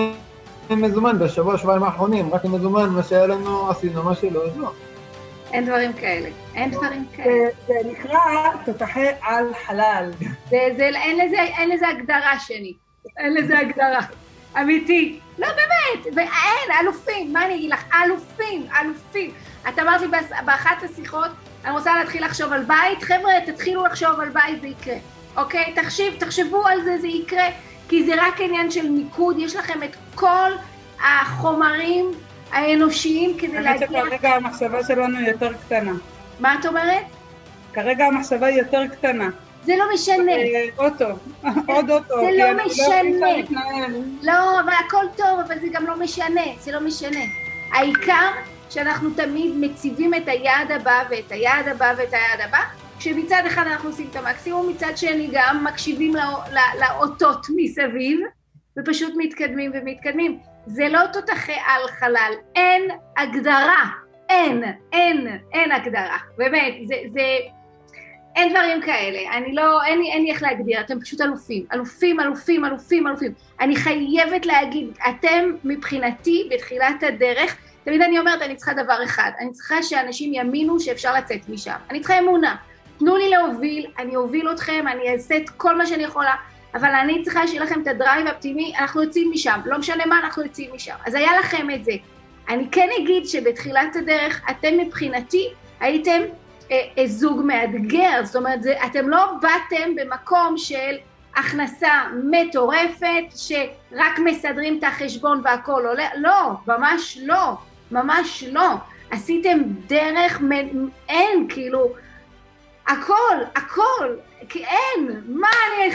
עם 0.70 0.82
מזומן 0.82 1.20
בשבוע, 1.20 1.58
שבועיים 1.58 1.84
האחרונים, 1.84 2.34
רק 2.34 2.46
עם 2.46 2.56
מזומן, 2.56 2.90
מה 2.90 3.04
שהיה 3.04 3.28
לנו 3.28 3.70
עשינו, 3.70 4.04
מה 4.04 4.16
שלא, 4.16 4.46
אז 4.46 4.58
לא. 4.58 4.72
אין 5.54 5.66
דברים 5.66 5.94
כאלה, 5.94 6.30
אין 6.56 6.72
דברים 6.72 7.06
כאלה. 7.16 7.50
זה 7.68 7.74
נקרא 7.92 8.20
תותחי 8.66 9.08
על 9.22 9.46
חלל. 9.68 10.12
אין 10.52 11.70
לזה 11.70 11.88
הגדרה 11.88 12.40
שני, 12.40 12.74
אין 13.18 13.34
לזה 13.34 13.60
הגדרה. 13.60 14.00
אמיתי. 14.62 15.20
לא, 15.40 15.48
באמת, 15.48 16.16
ואין, 16.16 16.82
אלופים, 16.82 17.34
מה 17.34 17.46
אני 17.46 17.56
אגיד 17.56 17.72
לך? 17.72 17.84
אלופים, 18.06 18.68
אלופים. 18.82 19.32
את 19.70 19.80
אמרת 19.80 20.02
לי 20.02 20.08
באחת 20.46 20.84
השיחות, 20.84 21.32
אני 21.66 21.74
רוצה 21.74 21.96
להתחיל 21.96 22.26
לחשוב 22.26 22.54
על 22.54 22.64
בית, 22.64 23.04
חבר'ה, 23.04 23.32
תתחילו 23.46 23.86
לחשוב 23.86 24.20
על 24.20 24.30
בית, 24.30 24.62
זה 24.62 24.68
יקרה. 24.68 24.96
אוקיי? 25.38 25.74
תחשיב, 25.76 26.14
תחשבו 26.20 26.68
על 26.68 26.84
זה, 26.84 26.98
זה 27.02 27.08
יקרה. 27.08 27.48
כי 27.89 28.05
זה 28.05 28.13
רק 28.17 28.41
עניין 28.41 28.72
של 28.72 28.89
מיקוד, 28.89 29.39
יש 29.39 29.55
לכם 29.55 29.84
את 29.84 29.96
כל 30.15 30.51
החומרים 31.03 32.12
האנושיים 32.51 33.38
כדי 33.38 33.62
להגיע... 33.62 33.72
אני 33.72 33.88
חושבת 33.88 34.05
שכרגע 34.05 34.36
המחשבה 34.36 34.84
שלנו 34.84 35.17
היא 35.17 35.27
יותר 35.27 35.53
קטנה. 35.53 35.91
מה 36.39 36.55
את 36.60 36.65
אומרת? 36.65 37.03
כרגע 37.74 38.05
המחשבה 38.05 38.48
היא 38.48 38.58
יותר 38.58 38.88
קטנה. 38.88 39.29
זה 39.63 39.74
לא 39.77 39.86
משנה. 39.93 40.31
אה, 40.31 40.65
אוטו, 40.77 41.05
עוד 41.67 41.91
אוטו. 41.91 42.15
זה 42.19 42.29
כן, 42.38 42.55
לא 42.58 42.65
משנה. 42.65 43.58
לא, 44.22 44.60
אבל 44.60 44.74
הכל 44.88 45.05
טוב, 45.15 45.39
אבל 45.48 45.60
זה 45.60 45.67
גם 45.72 45.86
לא 45.86 46.00
משנה, 46.00 46.41
זה 46.60 46.72
לא 46.72 46.79
משנה. 46.79 47.19
העיקר 47.74 48.29
שאנחנו 48.69 49.10
תמיד 49.10 49.51
מציבים 49.55 50.13
את 50.13 50.27
היעד 50.27 50.72
הבא 50.72 51.03
ואת 51.10 51.31
היעד 51.31 51.67
הבא 51.67 51.93
ואת 51.98 52.13
היעד 52.13 52.41
הבא, 52.48 52.60
כשמצד 53.00 53.44
אחד 53.48 53.68
אנחנו 53.68 53.89
עושים 53.89 54.08
את 54.12 54.15
המקסימום, 54.15 54.70
מצד 54.70 54.91
שני 54.96 55.29
גם 55.32 55.63
מקשיבים 55.63 56.15
לא, 56.15 56.22
לא, 56.53 56.62
לאותות 56.79 57.48
מסביב, 57.56 58.20
ופשוט 58.79 59.13
מתקדמים 59.18 59.72
ומתקדמים. 59.74 60.39
זה 60.65 60.89
לא 60.89 61.00
תותחי 61.13 61.51
על 61.68 61.88
חלל, 61.88 62.34
אין 62.56 62.82
הגדרה, 63.18 63.86
אין, 64.29 64.63
אין, 64.94 65.27
אין 65.53 65.72
הגדרה, 65.72 66.18
באמת, 66.38 66.74
זה, 66.84 66.96
זה, 67.08 67.22
אין 68.36 68.53
דברים 68.53 68.82
כאלה, 68.82 69.38
אני 69.38 69.53
לא, 69.53 69.84
אין 69.84 70.00
לי, 70.00 70.12
אין 70.12 70.24
לי 70.24 70.32
איך 70.32 70.44
להגדיר, 70.44 70.79
אתם 70.82 71.00
פשוט 71.01 71.22
אלופים, 71.22 71.65
אלופים, 71.74 72.20
אלופים, 72.20 72.65
אלופים, 72.65 73.08
אלופים. 73.08 73.34
אני 73.60 73.75
חייבת 73.75 74.46
להגיד, 74.46 74.88
אתם 75.10 75.51
מבחינתי 75.63 76.50
בתחילת 76.51 77.03
הדרך, 77.03 77.58
תמיד 77.84 78.01
אני 78.01 78.20
אומרת, 78.20 78.41
אני 78.41 78.56
צריכה 78.56 78.74
דבר 78.74 79.03
אחד, 79.03 79.32
אני 79.39 79.51
צריכה 79.51 79.84
שאנשים 79.84 80.34
יאמינו 80.34 80.79
שאפשר 80.79 81.13
לצאת 81.15 81.50
משם. 81.50 81.75
אני 81.89 82.00
צריכה 82.00 82.20
אמונה. 82.20 82.56
תנו 83.00 83.18
לי 83.18 83.29
להוביל, 83.29 83.86
אני 84.00 84.15
אוביל 84.15 84.51
אתכם, 84.51 84.86
אני 84.91 85.13
אעשה 85.13 85.38
את 85.38 85.50
כל 85.50 85.77
מה 85.77 85.86
שאני 85.86 86.03
יכולה, 86.03 86.36
אבל 86.75 86.89
אני 86.89 87.24
צריכה 87.24 87.48
שיהיה 87.48 87.63
לכם 87.63 87.82
את 87.82 87.88
הדרייב 87.88 88.27
האופטימי, 88.27 88.74
אנחנו 88.79 89.03
יוצאים 89.03 89.32
משם, 89.32 89.60
לא 89.65 89.77
משנה 89.77 90.06
מה, 90.06 90.20
אנחנו 90.20 90.44
יוצאים 90.44 90.70
משם. 90.75 90.96
אז 91.06 91.15
היה 91.15 91.39
לכם 91.39 91.70
את 91.72 91.86
זה. 91.86 91.91
אני 92.50 92.68
כן 92.72 92.88
אגיד 93.01 93.25
שבתחילת 93.25 93.96
הדרך, 93.96 94.41
אתם 94.50 94.77
מבחינתי 94.77 95.50
הייתם 95.79 96.22
אה, 96.72 96.82
אה, 96.98 97.08
זוג 97.08 97.41
מאתגר, 97.46 98.22
זאת 98.24 98.36
אומרת, 98.36 98.63
זה, 98.63 98.74
אתם 98.86 99.10
לא 99.10 99.25
באתם 99.41 99.96
במקום 99.96 100.58
של 100.58 100.96
הכנסה 101.36 102.03
מטורפת, 102.32 103.24
שרק 103.36 104.20
מסדרים 104.25 104.77
את 104.79 104.84
החשבון 104.84 105.41
והכל 105.44 105.86
עולה, 105.88 106.08
לא, 106.18 106.51
ממש 106.68 107.18
לא, 107.25 107.53
ממש 107.91 108.44
לא. 108.51 108.70
עשיתם 109.12 109.60
דרך, 109.88 110.41
מ- 110.41 110.88
אין, 111.10 111.48
כאילו, 111.50 111.94
הכל, 112.89 113.38
הכל, 113.55 114.15
כי 114.50 114.65
אין, 114.65 115.22
מה 115.27 115.48
אני, 115.67 115.89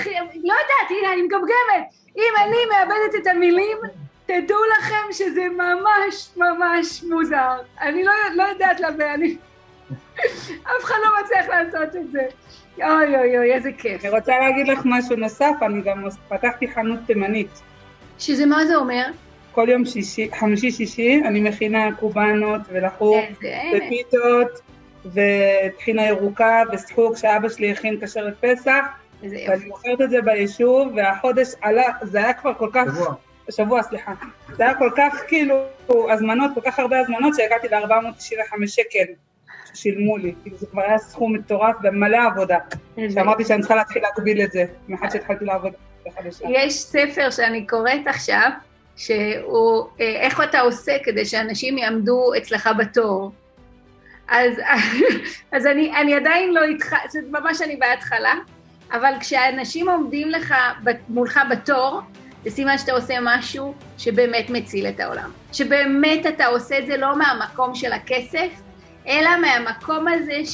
לא 0.44 0.52
יודעת, 0.52 0.90
הנה, 0.90 1.12
אני 1.12 1.22
מגמגמת. 1.22 1.92
אם 2.16 2.32
אני 2.44 2.56
מאבדת 2.70 3.22
את 3.22 3.26
המילים, 3.26 3.76
תדעו 4.26 4.58
לכם 4.78 5.12
שזה 5.12 5.42
ממש 5.48 6.28
ממש 6.36 7.04
מוזר. 7.04 7.56
אני 7.80 8.04
לא, 8.04 8.12
לא 8.34 8.42
יודעת 8.42 8.80
למה, 8.80 9.14
אני... 9.14 9.36
אף 10.62 10.84
אחד 10.84 10.94
לא 11.02 11.10
מצליח 11.22 11.46
לעשות 11.48 11.96
את 11.96 12.10
זה. 12.10 12.26
אוי 12.78 13.16
אוי 13.16 13.38
אוי, 13.38 13.52
איזה 13.52 13.70
כיף. 13.78 14.04
אני 14.04 14.10
רוצה 14.10 14.38
להגיד 14.38 14.68
לך 14.68 14.78
משהו 14.84 15.16
נוסף, 15.16 15.54
אני 15.62 15.80
גם 15.80 16.04
פתחתי 16.28 16.68
חנות 16.68 16.98
תימנית. 17.06 17.60
שזה 18.18 18.46
מה 18.46 18.66
זה 18.66 18.76
אומר? 18.76 19.06
כל 19.52 19.68
יום 19.68 19.84
שישי, 19.84 20.28
חמישי 20.38 20.70
שישי 20.70 21.22
אני 21.24 21.40
מכינה 21.40 21.96
קובנות 21.96 22.60
ולחור 22.68 23.18
איזה... 23.18 23.86
ופיתות 23.86 24.60
וטחינה 25.12 26.06
ירוקה 26.06 26.62
וסחוק 26.73 27.16
שאבא 27.16 27.49
שלי 27.49 27.73
הכין 27.73 28.00
כשר 28.00 28.26
לפסח 28.26 28.84
איזה 29.23 29.37
ואני. 29.49 29.64
מוכרת 29.64 30.00
את 30.00 30.11
זה 30.11 30.23
ביישוב 30.23 30.92
והחודש 30.96 31.49
עלה, 31.61 31.84
זה 32.02 32.18
היה 32.18 32.32
כבר 32.32 32.54
כל 32.54 32.70
כך, 32.73 32.84
שבוע. 32.94 33.14
שבוע 33.50 33.82
סליחה, 33.82 34.12
זה 34.56 34.64
היה 34.64 34.75
כל 34.75 34.90
כך 34.96 35.23
כאילו 35.28 35.64
הזמנות, 36.11 36.50
כל 36.54 36.61
כך 36.61 36.78
הרבה 36.78 37.00
הזמנות 37.00 37.34
שהגעתי 37.37 37.68
ל-495 37.68 38.66
שקל 38.66 39.12
ששילמו 39.75 40.16
לי, 40.16 40.34
כאילו 40.42 40.56
זה 40.56 40.66
כבר 40.66 40.82
היה 40.82 40.99
סכום 40.99 41.32
מטורף 41.32 41.76
ומלא 41.82 42.18
עבודה, 42.26 42.58
שאמרתי 43.14 43.44
שאני 43.44 43.61
צריכה 43.61 43.75
להתחיל 43.75 44.02
להגביל 44.02 44.42
את 44.42 44.52
זה, 44.52 44.64
מאחד 44.88 45.08
שהתחלתי 45.11 45.44
לעבוד 45.44 45.73
בחדשה. 46.06 46.44
יש 46.49 46.75
ספר 46.75 47.30
שאני 47.30 47.66
קוראת 47.66 48.06
עכשיו, 48.06 48.50
שהוא, 48.96 49.84
אה, 50.00 50.20
איך 50.20 50.40
אתה 50.40 50.61
עושה 50.61 50.92
כדי 51.04 51.25
שאנשים 51.25 51.78
יעמדו 51.78 52.30
אצלך 52.38 52.70
בתור. 52.78 53.32
אז, 54.28 54.52
אז 55.52 55.66
אני, 55.66 55.97
אני 55.97 56.14
עדיין 56.14 56.54
לא 56.54 56.62
איתך, 56.62 56.95
זה 57.09 57.21
ממש 57.31 57.62
אני 57.62 57.76
בהתחלה, 57.76 58.35
אבל 58.93 59.12
כשאנשים 59.21 59.88
עומדים 59.88 60.31
לך, 60.31 60.54
מולך 61.09 61.40
בתור, 61.50 62.00
זה 62.45 62.50
סימן 62.50 62.78
שאתה 62.78 62.93
עושה 62.93 63.14
משהו 63.23 63.75
שבאמת 63.99 64.50
מציל 64.50 64.87
את 64.87 65.00
העולם. 65.00 65.31
שבאמת 65.52 66.26
אתה 66.26 66.47
עושה 66.47 66.78
את 66.78 66.87
זה 66.87 66.97
לא 66.97 67.19
מהמקום 67.19 67.75
של 67.75 67.93
הכסף, 67.93 68.49
אלא 69.09 69.31
מהמקום 69.40 70.09
הזה 70.09 70.45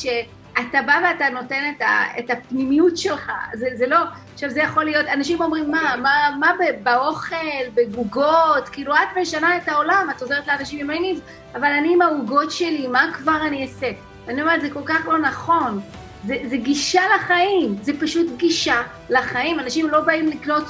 שאתה 0.59 0.83
בא 0.83 1.01
ואתה 1.05 1.29
נותן 1.29 1.63
את, 1.77 1.83
ה, 1.83 2.19
את 2.19 2.31
הפנימיות 2.31 2.97
שלך. 2.97 3.33
זה, 3.55 3.69
זה 3.75 3.87
לא, 3.87 3.99
עכשיו 4.35 4.51
זה 4.51 4.61
יכול 4.61 4.85
להיות, 4.85 5.07
אנשים 5.07 5.43
אומרים, 5.43 5.71
מה, 5.71 5.95
מה, 6.03 6.37
מה 6.41 6.53
באוכל, 6.83 7.37
בגוגות, 7.75 8.69
כאילו 8.73 8.95
את 8.95 9.19
משנה 9.21 9.57
את 9.57 9.69
העולם, 9.69 10.07
את 10.17 10.23
עוזרת 10.23 10.47
לאנשים 10.49 10.81
עם 10.81 10.91
העניינים, 10.91 11.21
אבל 11.55 11.69
אני 11.69 11.95
עם 11.95 12.03
העוגות 12.03 12.51
שלי, 12.51 12.87
מה 12.87 13.11
כבר 13.13 13.47
אני 13.47 13.63
אעשה? 13.63 13.91
ואני 14.27 14.43
אומרת, 14.43 14.61
זה 14.61 14.71
כל 14.71 14.83
כך 14.85 15.07
לא 15.07 15.19
נכון. 15.19 15.81
זה, 16.25 16.37
זה 16.45 16.57
גישה 16.57 17.03
לחיים, 17.17 17.77
זה 17.83 17.93
פשוט 18.01 18.27
גישה 18.37 18.83
לחיים. 19.11 19.61
אנשים 19.61 19.89
לא 19.89 20.01
באים 20.01 20.27
לקנות 20.27 20.65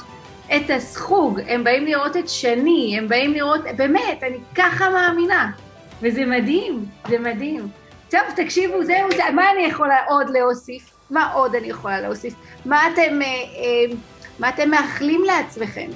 את 0.55 0.69
הסחוג, 0.69 1.39
הם 1.47 1.63
באים 1.63 1.85
לראות 1.85 2.17
את 2.17 2.29
שני, 2.29 2.95
הם 2.97 3.07
באים 3.07 3.33
לראות, 3.33 3.61
באמת, 3.75 4.23
אני 4.23 4.37
ככה 4.55 4.89
מאמינה. 4.89 5.51
וזה 6.01 6.25
מדהים, 6.25 6.85
זה 7.09 7.19
מדהים. 7.19 7.80
טוב, 8.11 8.21
תקשיבו, 8.35 8.83
זהו, 8.85 9.11
זה, 9.11 9.23
מה 9.35 9.51
אני 9.51 9.63
יכולה 9.63 9.97
עוד 10.07 10.29
להוסיף? 10.29 10.89
מה 11.09 11.33
עוד 11.33 11.55
אני 11.55 11.67
יכולה 11.67 12.01
להוסיף? 12.01 12.33
מה 12.65 12.81
אתם, 12.93 13.21
אה, 13.21 13.27
אה, 13.27 13.95
מה 14.39 14.49
אתם 14.49 14.69
מאחלים 14.69 15.23
לעצמכם? 15.23 15.89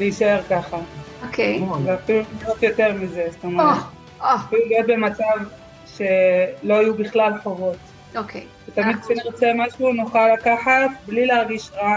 להישאר 0.00 0.40
ככה, 0.50 0.76
אוקיי. 1.26 1.62
ואפילו 1.84 2.22
להיות 2.42 2.62
יותר 2.62 2.92
מזה, 2.94 3.26
זאת 3.30 3.44
או, 3.44 3.48
אומרת, 3.48 3.76
או, 4.20 4.26
אפילו 4.34 4.62
להיות 4.66 4.86
במצב 4.86 5.38
שלא 5.96 6.74
יהיו 6.74 6.94
בכלל 6.94 7.32
חובות. 7.42 7.76
אוקיי. 8.16 8.44
ותמיד 8.68 8.86
אנחנו- 8.86 9.14
כשנרצה 9.14 9.46
משהו 9.56 9.92
נוכל 9.92 10.28
לקחת 10.32 10.90
בלי 11.06 11.26
להרגיש 11.26 11.70
רע, 11.74 11.96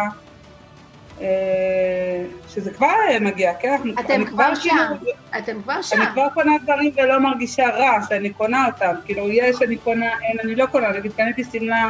שזה 2.50 2.72
כבר 2.74 2.88
אה, 3.10 3.20
מגיע, 3.20 3.54
כן? 3.54 3.72
אנחנו- 3.74 3.92
אתם 4.00 4.26
כבר 4.26 4.44
כאילו- 4.62 4.76
שם. 4.76 4.94
אתם 5.38 5.62
כבר 5.62 5.82
שם. 5.82 6.02
אני 6.02 6.06
כבר 6.14 6.28
קונה 6.34 6.52
דברים 6.64 6.92
ולא 6.98 7.20
מרגישה 7.20 7.70
רע 7.70 7.92
שאני 8.10 8.30
קונה 8.30 8.66
אותם, 8.66 8.94
כאילו 9.06 9.30
יש, 9.30 9.62
אני 9.62 9.78
קונה, 9.78 10.06
אין, 10.22 10.40
אני 10.44 10.56
לא 10.56 10.66
קונה, 10.66 10.90
נגיד 10.90 11.12
קניתי 11.18 11.44
שמלה 11.54 11.90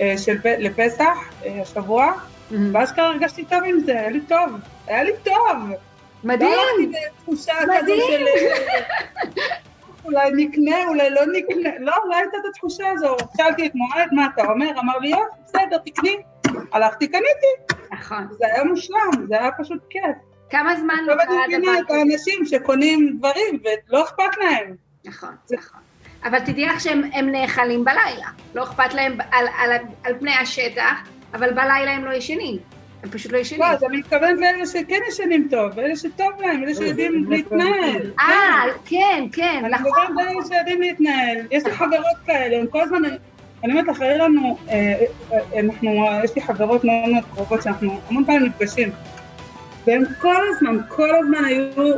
אה, 0.00 0.14
לפסח 0.58 1.04
אה, 1.46 1.62
השבוע, 1.62 2.12
מהמם. 2.50 2.74
ואשכרה 2.74 3.06
הרגשתי 3.06 3.44
טוב 3.44 3.58
עם 3.66 3.80
זה, 3.80 3.92
היה 3.92 4.10
לי 4.10 4.20
טוב, 4.20 4.50
היה 4.86 5.02
לי 5.02 5.12
טוב. 5.24 5.56
מדהים. 6.24 6.50
לא 6.50 6.56
הלכתי 6.82 6.98
בתחושה 7.20 7.52
כזו. 7.78 7.92
של 8.08 8.24
אה, 8.26 9.42
אולי 10.08 10.30
נקנה, 10.36 10.88
אולי 10.88 11.10
לא 11.10 11.20
נקנה, 11.32 11.70
לא, 11.78 11.92
לא 12.08 12.16
הייתה 12.16 12.36
את 12.36 12.44
התחושה 12.50 12.84
הזו. 12.94 13.16
שאלתי 13.36 13.66
את 13.66 13.72
מועד, 13.74 14.08
מה 14.12 14.26
אתה 14.34 14.44
אומר? 14.44 14.70
אמר 14.80 14.98
לי, 14.98 15.08
יופי, 15.08 15.22
בסדר, 15.44 15.78
תקני. 15.84 16.16
הלכתי, 16.72 17.08
קניתי, 17.08 17.74
נכון. 17.92 18.26
זה 18.30 18.46
היה 18.46 18.64
מושלם, 18.64 19.26
זה 19.28 19.40
היה 19.40 19.50
פשוט 19.58 19.78
כיף. 19.90 20.02
כמה 20.50 20.76
זמן 20.76 20.94
לא 21.06 21.12
עכשיו 21.12 21.34
אני 21.34 21.46
קרה 21.52 21.58
מבינה 21.58 21.78
את? 21.78 21.90
האנשים 21.90 22.46
שקונים 22.46 23.16
דברים 23.18 23.60
ולא 23.88 24.02
אכפת 24.04 24.36
להם. 24.40 24.74
נכון, 25.06 25.30
זה- 25.46 25.56
נכון. 25.56 25.80
אבל 26.24 26.40
תדעי 26.40 26.66
לך 26.66 26.80
שהם 26.80 27.02
הם 27.12 27.28
נאכלים 27.32 27.84
בלילה. 27.84 28.26
לא 28.54 28.62
אכפת 28.62 28.94
להם 28.94 29.18
על, 29.32 29.46
על, 29.58 29.70
על 30.04 30.18
פני 30.18 30.34
השטח, 30.34 30.92
אבל 31.34 31.50
בלילה 31.52 31.90
הם 31.90 32.04
לא 32.04 32.12
ישנים. 32.12 32.56
הם 33.02 33.10
פשוט 33.10 33.32
לא 33.32 33.38
ישנים. 33.38 33.60
לא, 33.60 33.66
אז 33.66 33.84
אני 33.84 33.96
מתכוונת 33.96 34.38
לאלה 34.40 34.66
שכן 34.66 35.00
ישנים 35.08 35.48
טוב, 35.50 35.72
ואלה 35.74 35.96
שטוב 35.96 36.30
להם, 36.40 36.62
אלה 36.62 36.74
שיודעים 36.74 37.30
להתנהל. 37.30 38.12
אה, 38.20 38.64
כן, 38.86 39.24
כן, 39.32 39.62
אני 39.64 39.72
נכון. 39.72 39.90
מדברת 39.90 40.26
באלה 40.26 40.46
שיודעים 40.48 40.80
להתנהל. 40.80 41.38
יש 41.50 41.64
לי 41.64 41.72
חברות 41.72 42.16
כאלה, 42.26 42.58
הם 42.58 42.66
כל 42.66 42.80
הזמן... 42.80 43.02
אני 43.64 43.72
אומרת 43.72 43.88
לך, 43.88 44.00
היה 44.00 44.16
לנו, 44.16 44.58
אה, 44.68 44.94
אה, 45.32 45.60
אנחנו, 45.60 45.90
יש 46.24 46.34
לי 46.34 46.42
חברות 46.42 46.84
מאוד 46.84 47.08
מאוד 47.08 47.24
קרובות 47.34 47.62
שאנחנו 47.62 48.00
המון 48.08 48.24
פעמים 48.24 48.44
נפגשים, 48.44 48.90
והם 49.86 50.02
כל 50.20 50.42
הזמן, 50.48 50.78
כל 50.88 51.16
הזמן 51.16 51.44
היו, 51.44 51.92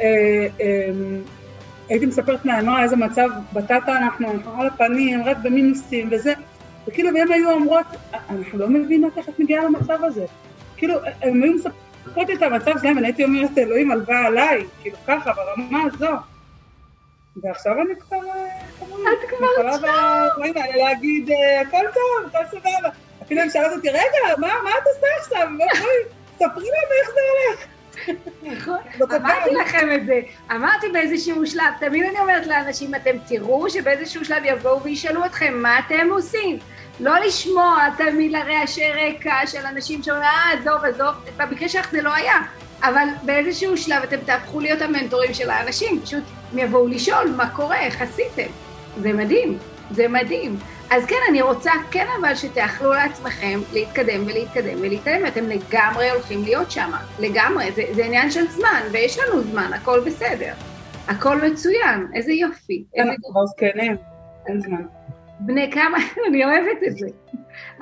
אה, 0.00 0.46
הייתי 1.88 2.06
מספרת 2.06 2.44
להם, 2.44 2.78
איזה 2.82 2.96
מצב 2.96 3.28
בטטה 3.52 3.98
אנחנו, 3.98 4.32
אנחנו 4.32 4.60
על 4.60 4.66
הפנים, 4.66 5.24
רק 5.24 5.36
במינוסים 5.42 6.08
וזה, 6.10 6.32
וכאילו, 6.90 7.10
והם 7.14 7.32
היו 7.32 7.50
אומרות, 7.50 7.86
אנחנו 8.30 8.58
לא 8.58 8.68
מבינות 8.68 9.18
איך 9.18 9.28
את 9.28 9.38
מגיעה 9.38 9.64
למצב 9.64 10.04
הזה. 10.04 10.26
כאילו, 10.76 10.94
הם 11.22 11.42
היו 11.42 11.52
מספרות 11.52 12.28
לי 12.28 12.34
את 12.34 12.42
המצב 12.42 12.72
ואני 12.82 13.06
הייתי 13.06 13.24
אומרת, 13.24 13.58
אלוהים, 13.58 13.90
הלוואי 13.90 14.26
עליי, 14.26 14.64
כאילו 14.82 14.96
ככה, 15.06 15.32
ברמה 15.32 15.82
הזו. 15.82 16.10
ועכשיו 17.36 17.72
אני 17.80 18.00
כבר, 18.00 18.16
אה, 18.16 18.58
את 18.82 19.28
כבר 19.28 19.46
יכולה 19.52 19.76
בדברים 19.76 20.56
האלה 20.56 20.76
להגיד, 20.76 21.30
אה, 21.30 21.60
הכל 21.60 21.86
טוב, 21.94 22.26
הכל 22.26 22.44
סבבה. 22.50 22.88
אפילו 23.22 23.40
הם 23.40 23.50
שאלו 23.50 23.74
אותי, 23.76 23.88
רגע, 23.88 24.36
מה, 24.38 24.48
את 24.48 24.86
עושה 24.86 25.06
עכשיו? 25.20 25.48
בואי, 25.56 25.68
ספרי 26.36 26.68
לנו 26.68 26.92
איך 27.00 27.10
זה 27.14 27.20
הולך. 27.30 27.66
נכון. 28.42 28.78
אמרתי 29.16 29.50
לכם 29.54 29.88
את 29.94 30.06
זה, 30.06 30.20
אמרתי 30.50 30.88
באיזשהו 30.92 31.46
שלב, 31.46 31.64
תמיד 31.80 32.04
אני 32.04 32.18
אומרת 32.20 32.46
לאנשים, 32.46 32.94
אתם 32.94 33.10
תראו 33.28 33.70
שבאיזשהו 33.70 34.24
שלב 34.24 34.42
יבואו 34.44 34.82
וישאלו 34.82 35.24
אתכם, 35.24 35.54
מה 35.62 35.78
אתם 35.78 36.08
עושים? 36.10 36.58
לא 37.00 37.18
לשמוע 37.26 37.76
תמיד 37.98 38.32
לרעשי 38.32 38.92
רקע 38.92 39.46
של 39.46 39.66
אנשים 39.66 40.02
שאומרים, 40.02 40.24
אה, 40.24 40.52
עזוב, 40.52 40.84
עזוב, 40.84 41.14
במקרה 41.36 41.68
שלך 41.68 41.90
זה 41.90 42.02
לא 42.02 42.14
היה, 42.14 42.34
אבל 42.82 43.08
באיזשהו 43.22 43.76
שלב 43.76 44.02
אתם 44.02 44.16
תהפכו 44.16 44.60
להיות 44.60 44.82
המנטורים 44.82 45.34
של 45.34 45.50
האנשים, 45.50 46.00
פשוט 46.00 46.24
הם 46.52 46.58
יבואו 46.58 46.88
לשאול 46.88 47.34
מה 47.36 47.50
קורה, 47.50 47.80
איך 47.80 48.02
עשיתם. 48.02 48.52
זה 48.96 49.12
מדהים, 49.12 49.58
זה 49.90 50.08
מדהים. 50.08 50.56
אז 50.90 51.06
כן, 51.06 51.16
אני 51.30 51.42
רוצה 51.42 51.70
כן 51.90 52.06
אבל 52.20 52.34
שתאכלו 52.34 52.92
לעצמכם 52.92 53.60
להתקדם 53.72 54.22
ולהתקדם 54.26 54.78
ולהתקדם, 54.80 55.22
ואתם 55.24 55.44
לגמרי 55.44 56.10
הולכים 56.10 56.42
להיות 56.44 56.70
שם, 56.70 56.90
לגמרי, 57.18 57.72
זה, 57.72 57.82
זה 57.92 58.04
עניין 58.04 58.30
של 58.30 58.48
זמן, 58.48 58.82
ויש 58.92 59.18
לנו 59.18 59.42
זמן, 59.42 59.70
הכל 59.74 60.00
בסדר. 60.06 60.52
הכל 61.08 61.40
מצוין, 61.42 62.06
איזה 62.14 62.32
יופי. 62.32 62.84
אנחנו 62.98 63.30
כבר 63.30 63.46
זקנים, 63.46 63.96
אין 64.46 64.60
זמן. 64.60 64.99
בני 65.40 65.70
כמה, 65.72 65.98
אני 66.28 66.44
אוהבת 66.44 66.82
את 66.86 66.96
זה. 66.98 67.06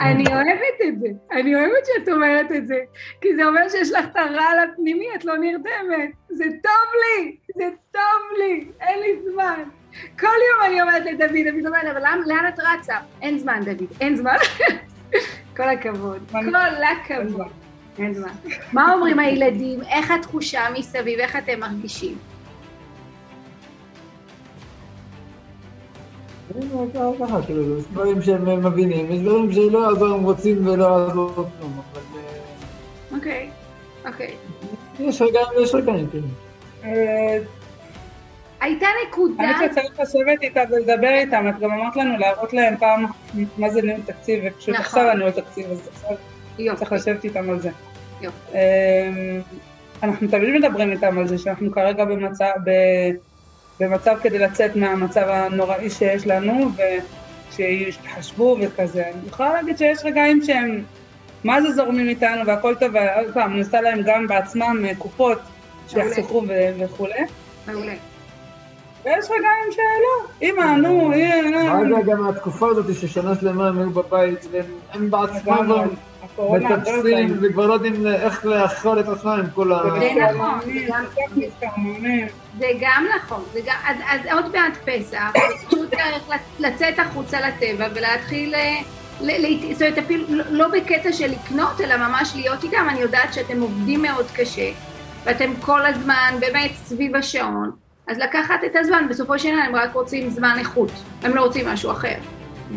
אני 0.00 0.24
אוהבת 0.26 0.78
את 0.88 1.00
זה. 1.00 1.08
אני 1.32 1.54
אוהבת 1.54 1.86
שאת 1.86 2.08
אומרת 2.08 2.52
את 2.52 2.66
זה. 2.66 2.78
כי 3.20 3.36
זה 3.36 3.44
אומר 3.44 3.68
שיש 3.68 3.92
לך 3.92 4.04
את 4.12 4.16
הרעל 4.16 4.58
הפנימי, 4.58 5.06
את 5.14 5.24
לא 5.24 5.38
נרדמת. 5.38 6.10
זה 6.28 6.44
טוב 6.44 6.92
לי, 7.02 7.36
זה 7.56 7.64
טוב 7.92 8.38
לי, 8.38 8.64
אין 8.80 9.00
לי 9.00 9.16
זמן. 9.32 9.62
כל 10.18 10.26
יום 10.26 10.66
אני 10.66 10.82
אומרת 10.82 11.02
לדוד, 11.06 11.48
דוד 11.48 11.66
אומר, 11.66 11.90
אבל 11.90 12.02
לאן 12.26 12.48
את 12.48 12.60
רצה? 12.60 12.96
אין 13.22 13.38
זמן, 13.38 13.60
דוד, 13.64 13.88
אין 14.00 14.16
זמן. 14.16 14.36
כל 15.56 15.68
הכבוד, 15.68 16.18
כל 16.30 16.54
הכבוד. 16.56 17.46
אין 17.98 18.14
זמן. 18.14 18.32
מה 18.72 18.92
אומרים 18.92 19.18
הילדים? 19.18 19.80
איך 19.88 20.10
התחושה 20.10 20.60
מסביב? 20.74 21.18
איך 21.18 21.36
אתם 21.36 21.60
מרגישים? 21.60 22.18
כאילו, 27.46 27.78
יש 27.78 27.84
דברים 27.92 28.22
שהם 28.22 28.66
מבינים, 28.66 29.12
יש 29.12 29.20
דברים 29.20 29.52
שלא 29.52 29.78
יעזור, 29.78 30.14
הם 30.14 30.24
רוצים 30.24 30.66
ולא 30.66 30.84
יעזור 30.84 31.30
כלום, 31.34 31.80
אבל... 31.92 32.00
אה, 32.16 33.16
אוקיי, 33.16 33.50
אוקיי. 34.06 34.34
יש 35.00 35.22
רגעים 35.22 35.46
ויש 35.56 35.74
רגעים, 35.74 36.08
כן. 36.12 36.88
הייתה 38.60 38.86
נקודה... 39.08 39.44
אני 39.44 39.68
צריך 39.68 40.00
לשבת 40.00 40.42
איתה 40.42 40.60
ולדבר 40.70 41.08
איתם, 41.08 41.48
את 41.48 41.58
גם 41.58 41.70
אמרת 41.70 41.96
לנו 41.96 42.18
להראות 42.18 42.52
להם 42.52 42.76
פעם 42.76 43.04
מה 43.58 43.70
זה 43.70 43.82
ניהול 43.82 44.00
תקציב, 44.06 44.44
ופשוט 44.46 44.68
נכון. 44.68 44.84
עכשיו 44.84 45.10
הניהול 45.10 45.30
תקציב, 45.30 45.70
אז 45.70 45.88
עכשיו 45.92 46.76
צריך 46.76 46.92
לשבת 46.92 47.24
איתם 47.24 47.50
על 47.50 47.60
זה. 47.60 47.70
יופי. 48.20 48.52
אמ, 48.52 49.40
אנחנו 50.02 50.28
תמיד 50.28 50.54
מדברים 50.54 50.92
איתם 50.92 51.18
על 51.18 51.26
זה, 51.28 51.38
שאנחנו 51.38 51.72
כרגע 51.72 52.04
במצב, 52.04 52.52
במצב 53.80 54.16
כדי 54.22 54.38
לצאת 54.38 54.76
מהמצב 54.76 55.24
הנוראי 55.28 55.90
שיש 55.90 56.26
לנו, 56.26 56.70
ושיתחשבו 57.54 58.56
וכזה. 58.60 59.04
אני 59.06 59.28
יכולה 59.28 59.52
להגיד 59.52 59.78
שיש 59.78 59.98
רגעים 60.04 60.42
שהם, 60.42 60.82
מה 61.44 61.62
זה 61.62 61.72
זורמים 61.72 62.08
איתנו 62.08 62.46
והכל 62.46 62.74
טוב, 62.74 62.94
ועוד 62.94 63.34
פעם, 63.34 63.52
אני 63.52 63.60
עושה 63.60 63.80
להם 63.80 64.00
גם 64.06 64.26
בעצמם 64.26 64.84
קופות 64.98 65.38
שיחסכו 65.88 66.42
וכולי. 66.78 67.14
מעולה. 67.66 67.94
ויש 69.04 69.24
רגעים 69.24 69.70
שלא, 69.70 70.28
אמא, 70.42 70.76
נו, 70.76 71.12
אגב, 71.82 72.06
גם 72.06 72.28
התקופה 72.28 72.68
הזאת 72.68 72.94
ששנה 72.94 73.34
שלמה 73.34 73.68
הם 73.68 73.78
היו 73.78 73.90
בבית, 73.90 74.46
והם 74.50 75.10
בעצמם 75.10 75.88
מטפסים, 76.38 77.38
וכבר 77.42 77.66
לא 77.66 77.72
יודעים 77.72 78.06
איך 78.06 78.46
לאכול 78.46 79.00
את 79.00 79.08
עצמם 79.08 79.30
עם 79.30 79.50
כל 79.54 79.72
ה... 79.72 79.82
זה 80.00 80.10
נכון, 80.32 80.60
זה 82.58 82.66
גם 82.80 83.06
נכון, 83.16 83.44
אז 83.84 84.20
עוד 84.32 84.52
מעט 84.52 84.76
פסח, 84.84 85.32
פשוט 85.66 85.90
צריך 85.90 86.38
לצאת 86.58 86.98
החוצה 86.98 87.38
לטבע 87.40 87.86
ולהתחיל... 87.94 88.54
זאת 89.20 89.82
אומרת, 89.82 89.98
אפילו 89.98 90.24
לא 90.50 90.68
בקטע 90.68 91.12
של 91.12 91.30
לקנות, 91.30 91.80
אלא 91.80 91.96
ממש 91.96 92.32
להיות 92.36 92.64
איתם. 92.64 92.86
אני 92.88 93.00
יודעת 93.00 93.34
שאתם 93.34 93.60
עובדים 93.60 94.02
מאוד 94.02 94.26
קשה, 94.34 94.70
ואתם 95.24 95.50
כל 95.60 95.86
הזמן 95.86 96.34
באמת 96.40 96.70
סביב 96.74 97.16
השעון. 97.16 97.70
אז 98.08 98.18
לקחת 98.18 98.64
את 98.66 98.76
הזמן, 98.76 99.06
בסופו 99.10 99.38
של 99.38 99.48
דבר 99.48 99.58
הם 99.58 99.76
רק 99.76 99.94
רוצים 99.94 100.30
זמן 100.30 100.56
איכות, 100.58 100.90
הם 101.22 101.34
לא 101.34 101.40
רוצים 101.40 101.68
משהו 101.68 101.90
אחר. 101.90 102.14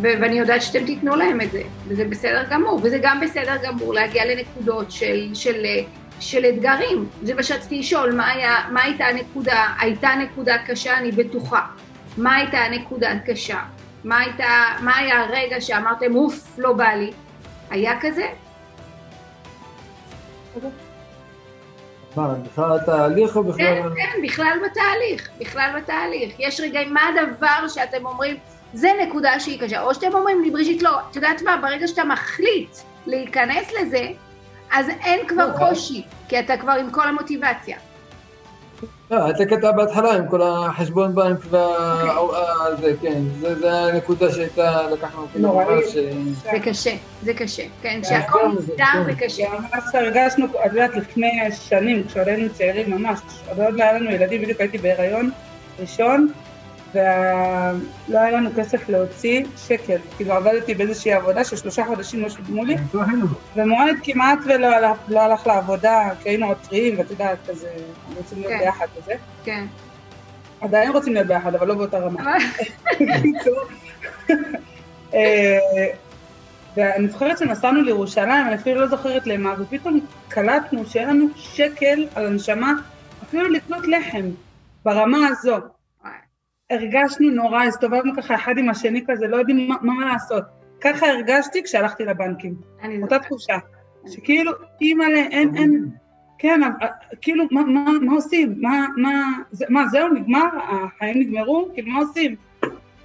ואני 0.01 0.39
יודעת 0.39 0.61
שאתם 0.61 0.85
תיתנו 0.85 1.15
להם 1.15 1.41
את 1.41 1.51
זה, 1.51 1.61
וזה 1.87 2.05
בסדר 2.05 2.43
גמור, 2.49 2.79
וזה 2.83 2.99
גם 3.01 3.19
בסדר 3.19 3.55
גמור 3.63 3.93
להגיע 3.93 4.25
לנקודות 4.25 4.91
של, 4.91 5.29
של, 5.33 5.65
של 6.19 6.45
אתגרים. 6.45 7.07
זה 7.23 7.33
מה 7.33 7.43
שרציתי 7.43 7.79
לשאול, 7.79 8.15
מה, 8.15 8.31
היה, 8.31 8.55
מה 8.71 8.83
הייתה 8.83 9.05
הנקודה, 9.05 9.67
הייתה 9.79 10.09
נקודה 10.19 10.57
קשה, 10.67 10.97
אני 10.97 11.11
בטוחה. 11.11 11.61
מה 12.17 12.35
הייתה 12.35 12.57
הנקודה 12.57 13.11
הקשה? 13.11 13.59
מה, 14.03 14.19
הייתה, 14.19 14.65
מה 14.81 14.97
היה 14.97 15.21
הרגע 15.21 15.61
שאמרתם, 15.61 16.15
אוף, 16.15 16.59
לא 16.59 16.73
בא 16.73 16.89
לי? 16.89 17.11
היה 17.69 17.99
כזה? 18.01 18.25
מה, 22.15 22.33
בכלל 22.33 22.77
התהליך 22.77 23.35
או 23.35 23.43
בכלל... 23.43 23.65
כן, 23.65 23.81
כן, 23.95 24.21
בכלל 24.23 24.57
בתהליך, 24.65 25.29
בכלל 25.39 25.81
בתהליך. 25.81 26.39
יש 26.39 26.59
רגעים, 26.59 26.93
מה 26.93 27.01
הדבר 27.07 27.67
שאתם 27.67 28.05
אומרים, 28.05 28.37
זה 28.73 28.91
נקודה 29.07 29.39
שהיא 29.39 29.61
קשה, 29.61 29.81
או 29.81 29.93
שאתם 29.93 30.13
אומרים 30.13 30.41
לי, 30.41 30.51
בריז'ית, 30.51 30.81
לא, 30.83 30.99
את 31.11 31.15
יודעת 31.15 31.41
מה, 31.41 31.57
ברגע 31.61 31.87
שאתה 31.87 32.03
מחליט 32.03 32.77
להיכנס 33.07 33.73
לזה, 33.81 34.07
אז 34.71 34.89
אין 34.89 35.27
כבר 35.27 35.47
לא, 35.47 35.57
קושי, 35.57 36.03
כי 36.27 36.39
אתה 36.39 36.57
כבר 36.57 36.71
עם 36.71 36.91
כל 36.91 37.07
המוטיבציה. 37.07 37.77
לא, 39.11 39.29
את 39.29 39.39
הקטע 39.39 39.71
בהתחלה 39.71 40.13
עם 40.13 40.27
כל 40.27 40.41
החשבון 40.41 41.15
בנק 41.15 41.39
וזה, 41.45 42.93
כן, 43.01 43.21
זה 43.39 43.71
הנקודה 43.73 44.31
שהייתה, 44.31 44.89
לקחנו 44.91 45.27
כאילו 45.31 45.55
ממש... 45.55 45.83
זה 46.43 46.59
קשה, 46.63 46.95
זה 47.23 47.33
קשה, 47.33 47.63
כן, 47.81 47.99
כשהכל 48.03 48.47
מוגדר 48.47 49.03
זה 49.05 49.13
קשה. 49.19 49.43
ממש 49.49 49.83
הרגשנו, 49.93 50.45
את 50.45 50.71
יודעת, 50.71 50.95
לפני 50.95 51.31
שנים, 51.51 52.03
כשהיינו 52.07 52.53
צעירים 52.53 52.91
ממש, 52.91 53.19
עוד 53.57 53.73
לא 53.73 53.83
היה 53.83 53.93
לנו 53.93 54.11
ילדים, 54.11 54.41
בדיוק 54.41 54.61
הייתי 54.61 54.77
בהיריון 54.77 55.31
ראשון, 55.79 56.31
ולא 56.93 58.19
היה 58.19 58.31
לנו 58.31 58.49
כסף 58.57 58.89
להוציא 58.89 59.45
שקל. 59.57 59.97
כאילו 60.17 60.33
עבדתי 60.33 60.73
באיזושהי 60.73 61.13
עבודה 61.13 61.43
ששלושה 61.43 61.85
חודשים 61.85 62.21
לא 62.21 62.29
שילמו 62.29 62.65
לי, 62.65 62.75
ומועד 63.55 63.95
כמעט 64.03 64.39
ולא 64.45 64.67
הלך, 64.67 64.97
לא 65.07 65.21
הלך 65.21 65.47
לעבודה, 65.47 66.09
כי 66.23 66.29
היינו 66.29 66.47
עוד 66.47 66.57
טריים, 66.57 66.99
ואת 66.99 67.11
יודעת, 67.11 67.37
כזה, 67.47 67.69
רוצים 68.17 68.39
להיות 68.39 68.53
כן. 68.53 68.59
ביחד 68.59 68.85
וזה. 68.97 69.13
כן. 69.43 69.65
עדיין 70.61 70.91
רוצים 70.91 71.13
להיות 71.13 71.27
ביחד, 71.27 71.55
אבל 71.55 71.67
לא 71.67 71.73
באותה 71.73 71.99
רמה. 71.99 72.23
אה, 75.13 75.57
ואני 76.77 77.07
זוכרת 77.07 77.37
שנסענו 77.37 77.81
לירושלים, 77.81 78.47
אני 78.47 78.55
אפילו 78.55 78.81
לא 78.81 78.87
זוכרת 78.87 79.27
למה, 79.27 79.53
ופתאום 79.59 79.99
קלטנו 80.29 80.85
שאין 80.85 81.09
לנו 81.09 81.25
שקל 81.35 82.07
על 82.15 82.25
הנשמה, 82.25 82.73
אפילו 83.23 83.49
לקנות 83.49 83.87
לחם, 83.87 84.25
ברמה 84.85 85.27
הזו. 85.27 85.57
הרגשנו 86.71 87.29
נורא, 87.29 87.63
הסתובבנו 87.63 88.11
ככה 88.17 88.35
אחד 88.35 88.57
עם 88.57 88.69
השני 88.69 89.03
כזה, 89.07 89.27
לא 89.27 89.37
יודעים 89.37 89.67
מה, 89.67 89.75
מה 89.81 90.13
לעשות. 90.13 90.43
ככה 90.81 91.07
הרגשתי 91.07 91.63
כשהלכתי 91.63 92.05
לבנקים. 92.05 92.55
אותה 93.01 93.19
תחושה. 93.19 93.57
שכאילו, 94.07 94.51
אימא'לה, 94.81 95.19
אין, 95.19 95.55
אין, 95.55 95.89
כן, 96.37 96.61
כאילו, 97.21 97.45
מה, 97.51 97.63
מה, 97.63 97.91
מה 98.01 98.13
עושים? 98.13 98.55
מה, 98.57 98.87
מה, 98.97 99.31
זה, 99.51 99.65
מה, 99.69 99.87
זהו, 99.87 100.07
נגמר? 100.07 100.45
החיים 100.69 101.19
נגמרו? 101.19 101.69
כאילו, 101.73 101.91
מה 101.91 101.99
עושים? 101.99 102.35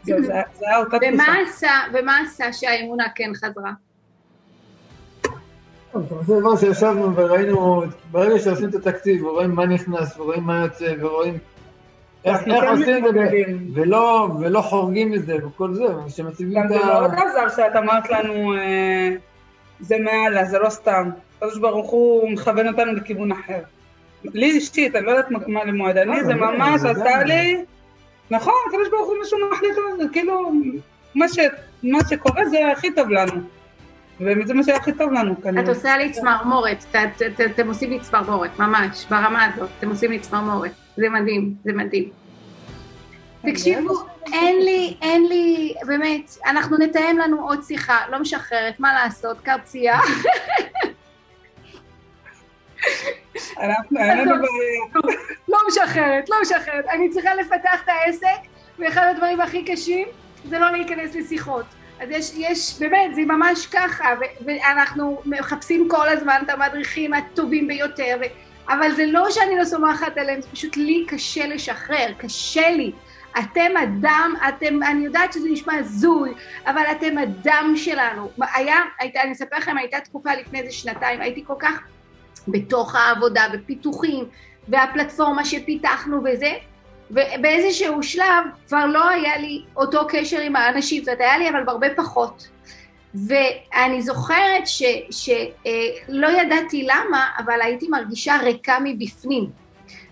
זה, 0.02 0.22
זה, 0.22 0.33
זה 0.55 0.66
היה 0.68 0.79
אותה 0.79 0.98
תחושה. 0.98 1.22
עשה, 1.46 1.70
ומה 1.92 2.18
עשה 2.18 2.52
שהאמונה 2.52 3.05
כן 3.14 3.31
חזרה? 3.35 3.72
זה 6.26 6.40
דבר 6.40 6.57
שישבנו 6.57 7.16
וראינו, 7.16 7.83
ברגע 8.11 8.38
שעושים 8.38 8.68
את 8.68 8.74
התקציב, 8.74 9.24
ורואים 9.24 9.50
מה 9.50 9.66
נכנס, 9.66 10.18
ורואים 10.18 10.42
מה 10.42 10.61
יוצא, 10.62 10.94
ורואים... 11.00 11.38
איך 12.27 12.65
עושים 12.71 13.07
את 13.07 13.15
זה, 13.15 13.43
ולא 14.41 14.61
חורגים 14.61 15.11
מזה 15.11 15.37
וכל 15.47 15.75
זה, 15.75 15.85
שמציגים 16.09 16.67
את 16.67 16.71
ה... 16.71 16.79
זה 16.79 16.85
מאוד 16.85 17.11
עזר 17.15 17.49
שאת 17.57 17.77
אמרת 17.77 18.11
לנו, 18.11 18.55
אה, 18.55 19.09
זה 19.81 19.97
מעלה, 19.99 20.45
זה 20.45 20.59
לא 20.59 20.71
סתם. 20.71 21.11
הקדוש 21.37 21.59
ברוך 21.59 21.91
הוא 21.91 22.31
מכוון 22.31 22.69
אותנו 22.69 22.93
לכיוון 22.93 23.33
אחר. 23.33 23.61
לי 24.25 24.51
אישית, 24.51 24.97
אני 24.97 25.07
לא 25.07 25.11
יודעת 25.11 25.31
מה 25.31 25.65
למועדני, 25.65 26.25
זה 26.25 26.35
ממש 26.35 26.81
עשה 26.85 27.23
לי... 27.23 27.65
נכון, 28.31 28.55
הקדוש 28.69 28.89
ברוך 28.91 29.07
הוא 29.07 29.17
משהו 29.23 29.39
מחליט, 29.53 30.12
כאילו, 30.12 30.53
מה 31.85 31.99
שקורה 32.09 32.45
זה 32.45 32.73
הכי 32.73 32.95
טוב 32.95 33.11
לנו. 33.11 33.41
ובאמת 34.21 34.47
זה 34.47 34.55
מה 34.55 34.62
שהיה 34.62 34.77
הכי 34.77 34.93
טוב 34.93 35.12
לנו 35.12 35.43
כנראה. 35.43 35.65
את 35.65 35.69
עושה 35.69 35.97
לי 35.97 36.11
צמרמורת, 36.11 36.85
אתם 37.55 37.69
עושים 37.69 37.91
לי 37.91 38.01
צמרמורת, 38.01 38.59
ממש, 38.59 39.07
ברמה 39.11 39.45
הזאת, 39.45 39.69
אתם 39.79 39.89
עושים 39.89 40.11
לי 40.11 40.19
צמרמורת. 40.19 40.71
זה 40.97 41.09
מדהים, 41.09 41.55
זה 41.65 41.73
מדהים. 41.73 42.11
תקשיבו, 43.43 43.95
אין 44.33 44.65
לי, 44.65 44.97
אין 45.03 45.27
לי, 45.27 45.75
באמת, 45.87 46.31
אנחנו 46.47 46.77
נתאם 46.79 47.19
לנו 47.19 47.49
עוד 47.49 47.63
שיחה, 47.63 47.99
לא 48.11 48.19
משחררת, 48.19 48.81
מה 48.81 48.95
לעשות, 48.95 49.41
קרצייה. 49.41 50.01
לנו 53.61 54.35
בעיה. 54.43 55.13
משחררת, 55.69 56.29
לא 56.31 56.37
משחררת. 56.43 56.85
אני 56.91 57.11
צריכה 57.11 57.35
לפתח 57.35 57.83
את 57.85 57.89
העסק, 57.89 58.49
ואחד 58.79 59.07
הדברים 59.11 59.41
הכי 59.41 59.65
קשים 59.65 60.09
זה 60.45 60.59
לא 60.59 60.71
להיכנס 60.71 61.15
לשיחות. 61.15 61.67
אז 62.01 62.11
יש, 62.11 62.33
יש, 62.37 62.77
באמת, 62.81 63.15
זה 63.15 63.23
ממש 63.23 63.67
ככה, 63.67 64.05
ואנחנו 64.47 65.23
מחפשים 65.25 65.89
כל 65.91 66.09
הזמן 66.09 66.41
את 66.45 66.51
המדריכים 66.51 67.15
הטובים 67.15 67.67
ביותר, 67.69 68.17
אבל 68.68 68.94
זה 68.94 69.07
לא 69.07 69.31
שאני 69.31 69.57
לא 69.59 69.64
סומכת 69.64 70.18
עליהם, 70.18 70.40
זה 70.40 70.48
פשוט 70.48 70.76
לי 70.76 71.05
קשה 71.09 71.46
לשחרר, 71.46 72.12
קשה 72.18 72.70
לי. 72.70 72.92
אתם 73.38 73.76
הדם, 73.76 74.35
אתם, 74.48 74.83
אני 74.83 75.05
יודעת 75.05 75.33
שזה 75.33 75.48
נשמע 75.48 75.74
הזוי, 75.74 76.35
אבל 76.66 76.83
אתם 76.90 77.18
הדם 77.18 77.72
שלנו. 77.76 78.31
היה, 78.55 78.76
הייתה, 79.00 79.22
אני 79.22 79.33
אספר 79.33 79.57
לכם, 79.57 79.79
הייתה 79.79 80.00
תקופה 80.00 80.35
לפני 80.35 80.61
איזה 80.61 80.72
שנתיים, 80.72 81.20
הייתי 81.20 81.44
כל 81.46 81.55
כך 81.59 81.81
בתוך 82.48 82.94
העבודה, 82.94 83.42
בפיתוחים, 83.52 84.24
והפלטפורמה 84.68 85.44
שפיתחנו 85.44 86.20
וזה, 86.24 86.52
ובאיזשהו 87.11 88.02
שלב 88.02 88.44
כבר 88.66 88.87
לא 88.87 89.09
היה 89.09 89.38
לי 89.38 89.64
אותו 89.76 90.07
קשר 90.09 90.40
עם 90.40 90.57
האנשים, 90.57 91.05
זאת 91.05 91.09
אומרת, 91.09 91.20
היה 91.20 91.38
לי 91.38 91.50
אבל 91.50 91.62
הרבה 91.68 91.87
פחות. 91.96 92.48
ואני 93.16 94.02
זוכרת 94.02 94.62
שלא 95.11 96.26
אה, 96.26 96.42
ידעתי 96.42 96.83
למה, 96.83 97.26
אבל 97.38 97.61
הייתי 97.62 97.88
מרגישה 97.88 98.37
ריקה 98.42 98.79
מבפנים. 98.85 99.50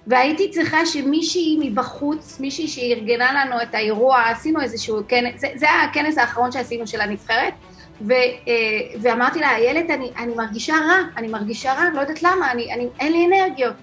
והייתי 0.06 0.50
צריכה 0.50 0.86
שמישהי 0.86 1.58
מבחוץ, 1.60 2.40
מישהי 2.40 2.68
שארגנה 2.68 3.44
לנו 3.44 3.62
את 3.62 3.74
האירוע, 3.74 4.22
עשינו 4.30 4.60
איזשהו 4.60 5.00
כנס, 5.08 5.40
זה, 5.40 5.48
זה 5.54 5.66
הכנס 5.70 6.18
האחרון 6.18 6.52
שעשינו 6.52 6.86
של 6.86 7.00
הנבחרת, 7.00 7.52
ו, 8.00 8.12
אה, 8.12 8.54
ואמרתי 9.02 9.40
לה, 9.40 9.56
איילת, 9.56 9.90
אני, 9.90 10.10
אני 10.18 10.34
מרגישה 10.34 10.74
רע, 10.74 10.98
אני 11.16 11.28
מרגישה 11.28 11.72
רע, 11.72 11.84
לא 11.94 12.00
יודעת 12.00 12.22
למה, 12.22 12.52
אני, 12.52 12.72
אני, 12.72 12.88
אין 13.00 13.12
לי 13.12 13.26
אנרגיות. 13.26 13.74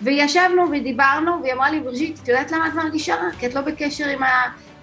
וישבנו 0.00 0.70
ודיברנו, 0.70 1.42
והיא 1.42 1.52
אמרה 1.52 1.70
לי, 1.70 1.80
בריז'יט, 1.80 2.18
את 2.22 2.28
יודעת 2.28 2.52
למה 2.52 2.68
את 2.68 2.74
מרגישה 2.74 3.14
רע? 3.14 3.30
כי 3.38 3.46
את 3.46 3.54
לא 3.54 3.60
בקשר 3.60 4.08
עם, 4.08 4.22
ה, 4.22 4.28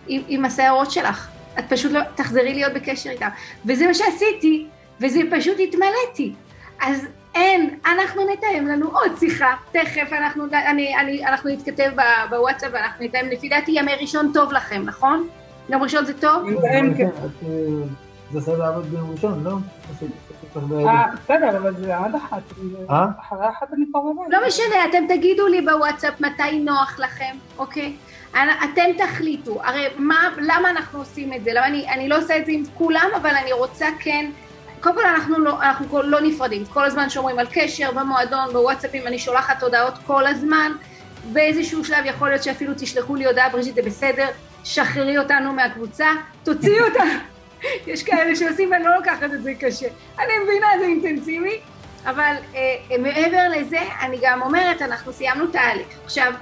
עם, 0.07 0.21
עם 0.27 0.45
השערות 0.45 0.91
שלך. 0.91 1.32
את 1.59 1.63
פשוט 1.69 1.91
לא, 1.91 1.99
תחזרי 2.15 2.53
להיות 2.53 2.73
בקשר 2.73 3.09
איתם. 3.09 3.27
וזה 3.65 3.87
מה 3.87 3.93
שעשיתי, 3.93 4.65
וזה 4.99 5.19
פשוט 5.31 5.57
התמלאתי. 5.59 6.33
אז 6.81 7.07
אין, 7.35 7.77
אנחנו 7.85 8.21
נתאם 8.33 8.67
לנו 8.67 8.89
עוד 8.89 9.11
שיחה, 9.19 9.53
תכף 9.71 10.13
אנחנו, 10.13 10.43
אני, 10.53 10.97
אני, 10.97 11.25
אנחנו 11.25 11.49
נתכתב 11.49 11.91
בוואטסאפ 12.29 12.69
ואנחנו 12.73 13.05
נתאם, 13.05 13.27
לפי 13.27 13.49
דעתי 13.49 13.71
ימי 13.71 13.91
ראשון 14.01 14.31
טוב 14.33 14.51
לכם, 14.51 14.81
נכון? 14.85 15.27
יום 15.69 15.83
ראשון 15.83 16.05
זה 16.05 16.13
טוב? 16.13 16.49
כן, 16.61 16.97
כן. 16.97 17.09
זה 18.33 18.39
עשה 18.39 18.57
לעבוד 18.57 18.85
ביום 18.85 19.11
ראשון, 19.11 19.43
לא? 19.43 19.57
אה, 20.87 21.05
בסדר, 21.23 21.57
אבל 21.57 21.75
זה 21.77 21.97
עד 21.97 22.15
אחת. 22.15 22.41
אה? 22.89 23.05
אחרי 23.21 23.49
אחת 23.49 23.73
אני 23.73 23.85
כבר 23.91 23.99
בבית. 24.01 24.27
לא 24.29 24.47
משנה, 24.47 24.85
אתם 24.89 25.15
תגידו 25.15 25.47
לי 25.47 25.61
בוואטסאפ 25.61 26.21
מתי 26.21 26.59
נוח 26.59 26.99
לכם, 26.99 27.35
אוקיי? 27.57 27.95
אתם 28.33 28.83
תחליטו, 28.97 29.61
הרי 29.63 29.87
מה, 29.97 30.29
למה 30.37 30.69
אנחנו 30.69 30.99
עושים 30.99 31.33
את 31.33 31.43
זה? 31.43 31.53
למה 31.53 31.67
אני, 31.67 31.89
אני 31.89 32.09
לא 32.09 32.17
עושה 32.17 32.37
את 32.37 32.45
זה 32.45 32.51
עם 32.51 32.63
כולם, 32.73 33.07
אבל 33.21 33.29
אני 33.29 33.53
רוצה 33.53 33.87
כן, 33.99 34.31
קודם 34.81 34.95
כל 34.95 35.05
אנחנו 35.05 35.39
לא, 35.39 35.61
אנחנו 35.61 36.01
לא 36.01 36.21
נפרדים, 36.21 36.65
כל 36.65 36.85
הזמן 36.85 37.09
שומרים 37.09 37.39
על 37.39 37.47
קשר 37.51 37.91
במועדון, 37.91 38.53
בוואטסאפים, 38.53 39.07
אני 39.07 39.19
שולחת 39.19 39.63
הודעות 39.63 39.93
כל 40.07 40.27
הזמן, 40.27 40.71
באיזשהו 41.31 41.85
שלב 41.85 42.05
יכול 42.05 42.29
להיות 42.29 42.43
שאפילו 42.43 42.73
תשלחו 42.77 43.15
לי 43.15 43.25
הודעה, 43.25 43.49
בריז'יט 43.49 43.75
זה 43.75 43.81
בסדר, 43.81 44.27
שחררי 44.63 45.17
אותנו 45.17 45.53
מהקבוצה, 45.53 46.07
תוציאי 46.43 46.81
אותה. 46.81 47.32
יש 47.87 48.03
כאלה 48.03 48.35
שעושים 48.35 48.71
ואני 48.71 48.83
לא 48.83 48.95
לוקחת 48.95 49.33
את 49.33 49.43
זה 49.43 49.53
קשה. 49.59 49.87
אני 50.19 50.33
מבינה, 50.43 50.67
זה 50.79 50.85
אינטנסיבי, 50.85 51.59
אבל 52.05 52.35
אה, 52.55 52.97
מעבר 52.99 53.43
לזה, 53.49 53.79
אני 54.01 54.17
גם 54.21 54.41
אומרת, 54.41 54.81
אנחנו 54.81 55.13
סיימנו 55.13 55.47
תהליך. 55.47 55.87
עכשיו, 56.03 56.33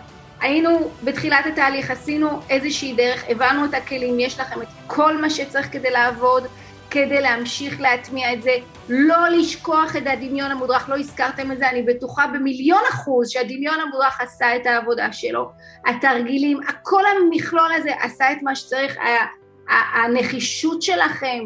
היינו 0.41 0.91
בתחילת 1.03 1.45
התהליך, 1.45 1.91
עשינו 1.91 2.39
איזושהי 2.49 2.93
דרך, 2.93 3.23
הבנו 3.29 3.65
את 3.65 3.73
הכלים, 3.73 4.19
יש 4.19 4.39
לכם 4.39 4.61
את 4.61 4.67
כל 4.87 5.17
מה 5.17 5.29
שצריך 5.29 5.71
כדי 5.71 5.91
לעבוד, 5.91 6.47
כדי 6.91 7.21
להמשיך 7.21 7.81
להטמיע 7.81 8.33
את 8.33 8.41
זה, 8.43 8.51
לא 8.89 9.27
לשכוח 9.27 9.95
את 9.95 10.07
הדמיון 10.07 10.51
המודרך, 10.51 10.89
לא 10.89 10.97
הזכרתם 10.97 11.51
את 11.51 11.57
זה, 11.57 11.69
אני 11.69 11.81
בטוחה 11.81 12.27
במיליון 12.27 12.81
אחוז 12.89 13.29
שהדמיון 13.29 13.79
המודרך 13.79 14.21
עשה 14.21 14.55
את 14.55 14.65
העבודה 14.65 15.11
שלו, 15.11 15.51
התרגילים, 15.85 16.59
כל 16.83 17.03
המכלול 17.05 17.73
הזה 17.73 17.91
עשה 18.01 18.31
את 18.31 18.37
מה 18.41 18.55
שצריך, 18.55 18.97
הנחישות 19.69 20.81
שלכם, 20.81 21.39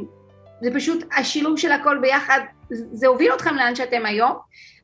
זה 0.61 0.69
פשוט 0.75 1.03
השילוב 1.17 1.57
של 1.57 1.71
הכל 1.71 1.97
ביחד, 1.97 2.39
זה 2.69 3.07
הוביל 3.07 3.33
אתכם 3.33 3.55
לאן 3.55 3.75
שאתם 3.75 4.05
היום. 4.05 4.31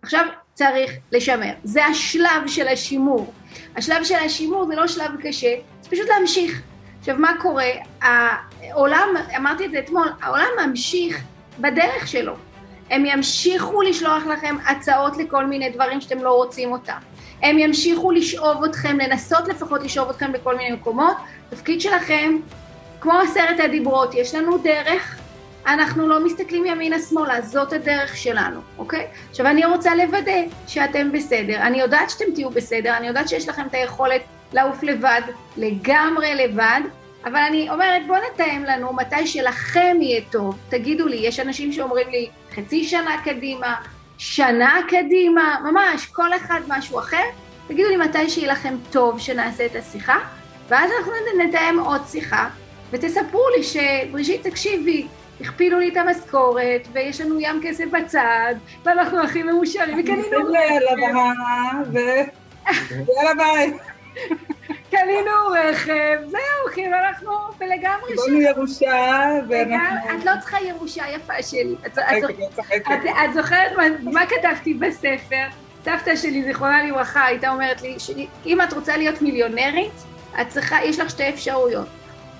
עכשיו 0.02 0.26
צריך 0.54 0.92
לשמר, 1.12 1.54
זה 1.64 1.86
השלב 1.86 2.48
של 2.48 2.68
השימור. 2.68 3.34
השלב 3.76 4.04
של 4.04 4.16
השימור 4.16 4.66
זה 4.66 4.76
לא 4.76 4.88
שלב 4.88 5.12
קשה, 5.24 5.56
זה 5.82 5.90
פשוט 5.90 6.10
להמשיך. 6.10 6.62
עכשיו 7.00 7.16
מה 7.18 7.34
קורה? 7.42 7.70
העולם, 8.02 9.08
אמרתי 9.38 9.66
את 9.66 9.72
זה 9.72 9.80
אתמול, 9.80 10.08
העולם 10.22 10.48
ממשיך 10.66 11.22
בדרך 11.60 12.08
שלו. 12.08 12.34
הם 12.90 13.06
ימשיכו 13.06 13.82
לשלוח 13.82 14.24
לכם 14.26 14.56
הצעות 14.66 15.18
לכל 15.18 15.46
מיני 15.46 15.70
דברים 15.70 16.02
שאתם 16.02 16.18
לא 16.18 16.32
רוצים 16.32 16.72
אותם. 16.72 16.98
הם 17.42 17.60
ימשיכו 17.60 18.12
לשאוב 18.12 18.64
אתכם, 18.64 18.98
לנסות 18.98 19.48
לפחות 19.48 19.84
לשאוב 19.84 20.10
אתכם 20.10 20.32
בכל 20.32 20.58
מיני 20.58 20.72
מקומות. 20.72 21.18
התפקיד 21.48 21.82
שלכם 21.82 22.38
כמו 23.02 23.14
עשרת 23.20 23.60
הדיברות, 23.60 24.16
יש 24.16 24.36
לנו 24.36 24.58
דרך, 24.58 25.18
אנחנו 25.68 26.08
לא 26.08 26.26
מסתכלים 26.26 26.66
ימינה-שמאלה, 26.66 27.42
זאת 27.42 27.74
הדרך 27.74 28.18
שלנו, 28.18 28.60
אוקיי? 28.78 29.08
עכשיו 29.30 29.48
אני 29.48 29.66
רוצה 29.66 29.96
לוודא 29.96 30.42
שאתם 30.68 31.12
בסדר, 31.12 31.56
אני 31.62 31.80
יודעת 31.80 32.10
שאתם 32.10 32.26
תהיו 32.34 32.50
בסדר, 32.50 32.98
אני 32.98 33.08
יודעת 33.08 33.30
שיש 33.30 33.50
לכם 33.50 33.68
את 33.68 33.74
היכולת 33.74 34.22
לעוף 34.54 34.84
לבד, 34.84 35.22
לגמרי 35.58 36.36
לבד, 36.36 36.82
אבל 37.26 37.40
אני 37.40 37.70
אומרת 37.70 38.08
בואו 38.08 38.20
נתאם 38.34 38.64
לנו 38.64 38.94
מתי 38.94 39.28
שלכם 39.28 39.98
יהיה 40.02 40.22
טוב, 40.32 40.58
תגידו 40.70 41.08
לי, 41.08 41.18
יש 41.18 41.40
אנשים 41.40 41.72
שאומרים 41.72 42.10
לי 42.10 42.30
חצי 42.56 42.84
שנה 42.84 43.16
קדימה, 43.24 43.76
שנה 44.18 44.80
קדימה, 44.88 45.58
ממש, 45.64 46.06
כל 46.06 46.36
אחד 46.36 46.62
משהו 46.68 47.00
אחר, 47.00 47.24
תגידו 47.68 47.90
לי 47.90 47.98
מתי 47.98 48.30
שיהיה 48.30 48.52
לכם 48.52 48.76
טוב 48.92 49.20
שנעשה 49.20 49.66
את 49.66 49.76
השיחה, 49.76 50.20
ואז 50.68 50.92
אנחנו 51.00 51.12
נתאם 51.38 51.80
עוד 51.80 52.02
שיחה, 52.08 52.50
ותספרו 52.92 53.44
לי 53.58 53.64
שבריז'יט, 53.64 54.48
תקשיבי, 54.48 55.08
הכפילו 55.42 55.80
לי 55.80 55.90
את 55.90 55.98
המשכורת, 55.98 56.88
ויש 56.94 57.22
לנו 57.22 57.40
ים 57.40 57.62
כסף 57.64 57.86
בצד, 57.86 58.56
ואנחנו 58.84 59.24
הכי 59.24 59.44
מאושרים, 59.44 60.00
וקנינו... 60.00 60.38
רכב. 60.48 61.94
ו... 61.94 61.98
יאללה 62.90 63.34
ביי. 63.38 63.74
קנינו 64.92 65.32
רכב, 65.54 66.18
זהו, 66.28 66.74
כאילו 66.74 66.96
אנחנו 67.08 67.32
לגמרי 67.62 68.10
שם. 68.10 68.22
קיבלנו 68.24 68.42
ירושה, 68.42 69.30
ואנחנו... 69.50 70.20
את 70.20 70.26
לא 70.26 70.32
צריכה 70.40 70.58
ירושה 70.62 71.04
יפה 71.16 71.44
שלי. 71.44 71.76
את 73.26 73.34
זוכרת 73.34 73.72
מה 74.02 74.26
כתבתי 74.26 74.74
בספר? 74.74 75.46
סבתא 75.86 76.16
שלי, 76.16 76.44
זיכרונה 76.44 76.84
לברכה, 76.84 77.26
הייתה 77.26 77.50
אומרת 77.50 77.82
לי, 77.82 77.98
אם 78.46 78.62
את 78.62 78.74
רוצה 78.74 78.98
להיות 78.98 79.22
מיליונרית, 79.22 80.04
את 80.42 80.50
צריכה, 80.50 80.86
יש 80.86 81.00
לך 81.00 81.10
שתי 81.10 81.30
אפשרויות. 81.30 81.88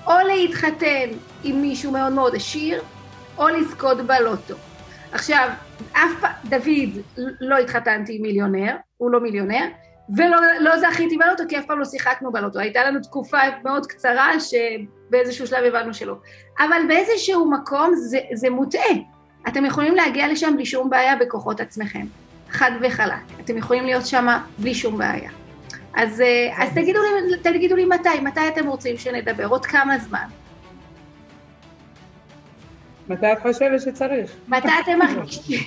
או 0.06 0.12
להתחתן 0.26 1.08
עם 1.44 1.62
מישהו 1.62 1.92
מאוד 1.92 2.12
מאוד 2.12 2.34
עשיר, 2.34 2.82
או 3.38 3.48
לזכות 3.48 4.00
בלוטו. 4.00 4.54
עכשיו, 5.12 5.48
אף 5.92 6.10
פעם, 6.20 6.32
דוד, 6.44 7.24
לא 7.40 7.56
התחתנתי 7.56 8.16
עם 8.16 8.22
מיליונר, 8.22 8.76
הוא 8.96 9.10
לא 9.10 9.20
מיליונר, 9.20 9.64
ולא 10.16 10.36
לא 10.60 10.78
זכיתי 10.78 11.16
בלוטו, 11.16 11.44
כי 11.48 11.58
אף 11.58 11.66
פעם 11.66 11.78
לא 11.78 11.84
שיחקנו 11.84 12.32
בלוטו. 12.32 12.58
הייתה 12.58 12.84
לנו 12.84 13.00
תקופה 13.00 13.38
מאוד 13.64 13.86
קצרה 13.86 14.30
שבאיזשהו 14.40 15.46
שלב 15.46 15.74
הבנו 15.74 15.94
שלא. 15.94 16.14
אבל 16.58 16.82
באיזשהו 16.88 17.50
מקום 17.50 17.94
זה, 17.94 18.18
זה 18.32 18.50
מוטעה. 18.50 18.94
אתם 19.48 19.64
יכולים 19.64 19.94
להגיע 19.94 20.28
לשם 20.28 20.52
בלי 20.56 20.66
שום 20.66 20.90
בעיה 20.90 21.16
בכוחות 21.16 21.60
עצמכם. 21.60 22.06
חד 22.50 22.70
וחלק. 22.80 23.14
אתם 23.40 23.56
יכולים 23.56 23.84
להיות 23.84 24.06
שם 24.06 24.26
בלי 24.58 24.74
שום 24.74 24.98
בעיה. 24.98 25.30
אז, 25.94 26.20
אה, 26.20 26.64
אז 26.64 26.70
תגידו, 26.74 26.98
לי, 27.02 27.36
תגידו 27.42 27.76
לי 27.76 27.84
מתי, 27.84 28.20
מתי 28.22 28.48
אתם 28.48 28.66
רוצים 28.66 28.98
שנדבר, 28.98 29.46
עוד 29.46 29.66
כמה 29.66 29.98
זמן. 29.98 30.26
מתי 33.08 33.32
את 33.32 33.38
חושבת 33.42 33.80
שצריך? 33.80 34.32
מתי 34.48 34.68
אתם 34.84 34.98
מרגישים? 35.04 35.60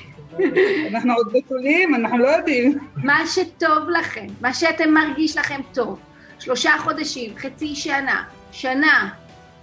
אנחנו 0.90 1.14
עוד 1.14 1.34
בתולים, 1.34 1.96
אנחנו 1.96 2.18
לא 2.18 2.28
יודעים. 2.28 2.80
מה 2.96 3.22
שטוב 3.28 3.90
לכם, 4.00 4.28
מה 4.42 4.54
שאתם 4.54 4.94
מרגיש 4.94 5.38
לכם 5.38 5.62
טוב. 5.74 6.00
שלושה 6.40 6.72
חודשים, 6.80 7.34
חצי 7.38 7.76
שנה, 7.76 8.24
שנה. 8.52 9.10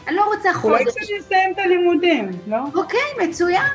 אני 0.09 0.16
לא 0.16 0.25
רוצה 0.35 0.55
חודש. 0.55 0.81
אולי 0.81 0.85
כשאני 0.90 1.20
אסיים 1.20 1.53
את 1.53 1.59
הלימודים, 1.59 2.31
לא? 2.46 2.59
אוקיי, 2.75 3.29
מצוין. 3.29 3.72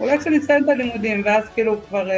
אולי 0.00 0.18
כשאני 0.18 0.38
אסיים 0.38 0.64
את 0.64 0.68
הלימודים, 0.68 1.22
ואז 1.24 1.44
כאילו 1.54 1.76
כבר... 1.88 2.08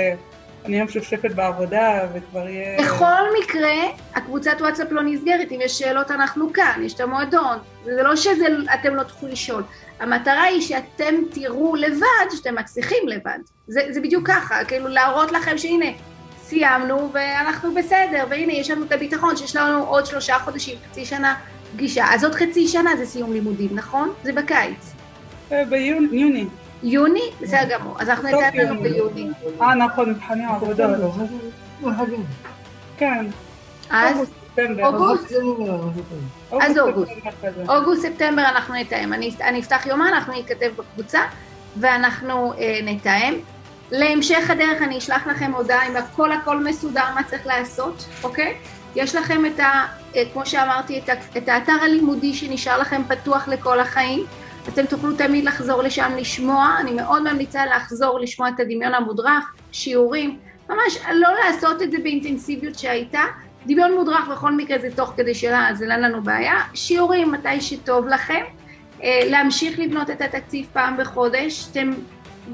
אני 0.64 0.76
היום 0.76 0.88
שופשפת 0.88 1.30
בעבודה 1.30 2.06
וכבר 2.14 2.48
יהיה... 2.48 2.82
בכל 2.82 3.22
מקרה, 3.42 3.74
הקבוצת 4.14 4.56
וואטסאפ 4.60 4.92
לא 4.92 5.02
נסגרת, 5.02 5.52
אם 5.52 5.58
יש 5.62 5.78
שאלות 5.78 6.10
אנחנו 6.10 6.52
כאן, 6.52 6.80
יש 6.84 6.94
את 6.94 7.00
המועדון. 7.00 7.58
זה 7.84 8.02
לא 8.02 8.16
שאתם 8.16 8.94
לא 8.94 9.02
תוכלו 9.02 9.28
לשאול. 9.28 9.62
המטרה 10.00 10.42
היא 10.42 10.60
שאתם 10.60 11.14
תראו 11.30 11.76
לבד 11.76 12.36
שאתם 12.36 12.54
מצליחים 12.54 13.08
לבד. 13.08 13.38
זה, 13.66 13.80
זה 13.90 14.00
בדיוק 14.00 14.26
ככה, 14.26 14.64
כאילו 14.64 14.88
להראות 14.88 15.32
לכם 15.32 15.58
שהנה, 15.58 15.86
סיימנו 16.42 17.10
ואנחנו 17.12 17.74
בסדר, 17.74 18.24
והנה 18.28 18.52
יש 18.52 18.70
לנו 18.70 18.84
את 18.84 18.92
הביטחון 18.92 19.36
שיש 19.36 19.56
לנו 19.56 19.84
עוד 19.84 20.06
שלושה 20.06 20.38
חודשים, 20.38 20.78
חצי 20.90 21.04
שנה 21.04 21.34
פגישה, 21.72 22.04
אז 22.10 22.24
עוד 22.24 22.34
חצי 22.34 22.68
שנה 22.68 22.96
זה 22.96 23.06
סיום 23.06 23.32
לימודים, 23.32 23.70
נכון? 23.72 24.12
זה 24.22 24.32
בקיץ. 24.32 24.92
אה, 25.52 25.64
ביוני. 25.64 26.46
יוני? 26.82 27.30
בסדר 27.40 27.78
גמור, 27.78 28.00
אז 28.00 28.08
אנחנו 28.08 28.28
ניתן 28.28 28.56
לנו 28.56 28.86
יוני. 28.86 28.90
ביוני. 28.90 29.30
אה, 29.60 29.74
נכון, 29.74 30.10
מבחני 30.10 30.44
עבודה. 30.44 30.88
כן. 32.96 33.26
אז 33.90 34.16
אוגוסט? 34.82 35.32
אז 36.60 36.78
אוגוסט. 36.78 37.12
אוגוסט, 37.68 38.02
ספטמבר 38.02 38.42
אנחנו 38.42 38.74
נתאם. 38.74 39.12
אני, 39.12 39.60
אפתח 39.60 39.86
יומן, 39.86 40.06
אנחנו 40.06 40.32
נתכתב 40.38 40.70
בקבוצה 40.76 41.20
ואנחנו 41.76 42.52
אה, 42.52 42.80
נתאם. 42.82 43.34
להמשך 43.90 44.50
הדרך 44.50 44.82
אני 44.82 44.98
אשלח 44.98 45.26
לכם 45.26 45.52
הודעה 45.54 45.86
עם 45.86 45.96
הכל 45.96 46.32
הכל 46.32 46.64
מסודר 46.64 47.04
מה 47.14 47.22
צריך 47.22 47.46
לעשות, 47.46 48.04
אוקיי? 48.22 48.54
יש 48.94 49.14
לכם 49.14 49.46
את 49.46 49.60
ה... 49.60 49.86
אה, 50.16 50.22
כמו 50.32 50.46
שאמרתי, 50.46 51.00
את 51.36 51.48
האתר 51.48 51.72
הלימודי 51.82 52.34
שנשאר 52.34 52.78
לכם 52.78 53.02
פתוח 53.08 53.48
לכל 53.48 53.80
החיים. 53.80 54.26
אתם 54.68 54.86
תוכלו 54.86 55.16
תמיד 55.16 55.44
לחזור 55.44 55.82
לשם 55.82 56.12
לשמוע, 56.16 56.76
אני 56.80 56.92
מאוד 56.92 57.32
ממליצה 57.32 57.66
לחזור 57.66 58.20
לשמוע 58.20 58.48
את 58.48 58.60
הדמיון 58.60 58.94
המודרך, 58.94 59.52
שיעורים, 59.72 60.38
ממש 60.68 60.98
לא 61.14 61.28
לעשות 61.44 61.82
את 61.82 61.90
זה 61.90 61.98
באינטנסיביות 62.02 62.78
שהייתה, 62.78 63.22
דמיון 63.66 63.94
מודרך 63.94 64.28
בכל 64.28 64.52
מקרה 64.52 64.78
זה 64.78 64.88
תוך 64.96 65.12
כדי 65.16 65.34
שלה, 65.34 65.68
אז 65.68 65.82
אין 65.82 66.00
לנו 66.00 66.22
בעיה, 66.22 66.62
שיעורים 66.74 67.32
מתי 67.32 67.60
שטוב 67.60 68.08
לכם, 68.08 68.42
אה, 69.02 69.20
להמשיך 69.26 69.78
לבנות 69.78 70.10
את 70.10 70.20
התקציב 70.20 70.66
פעם 70.72 70.96
בחודש, 70.96 71.68
אתם 71.72 71.90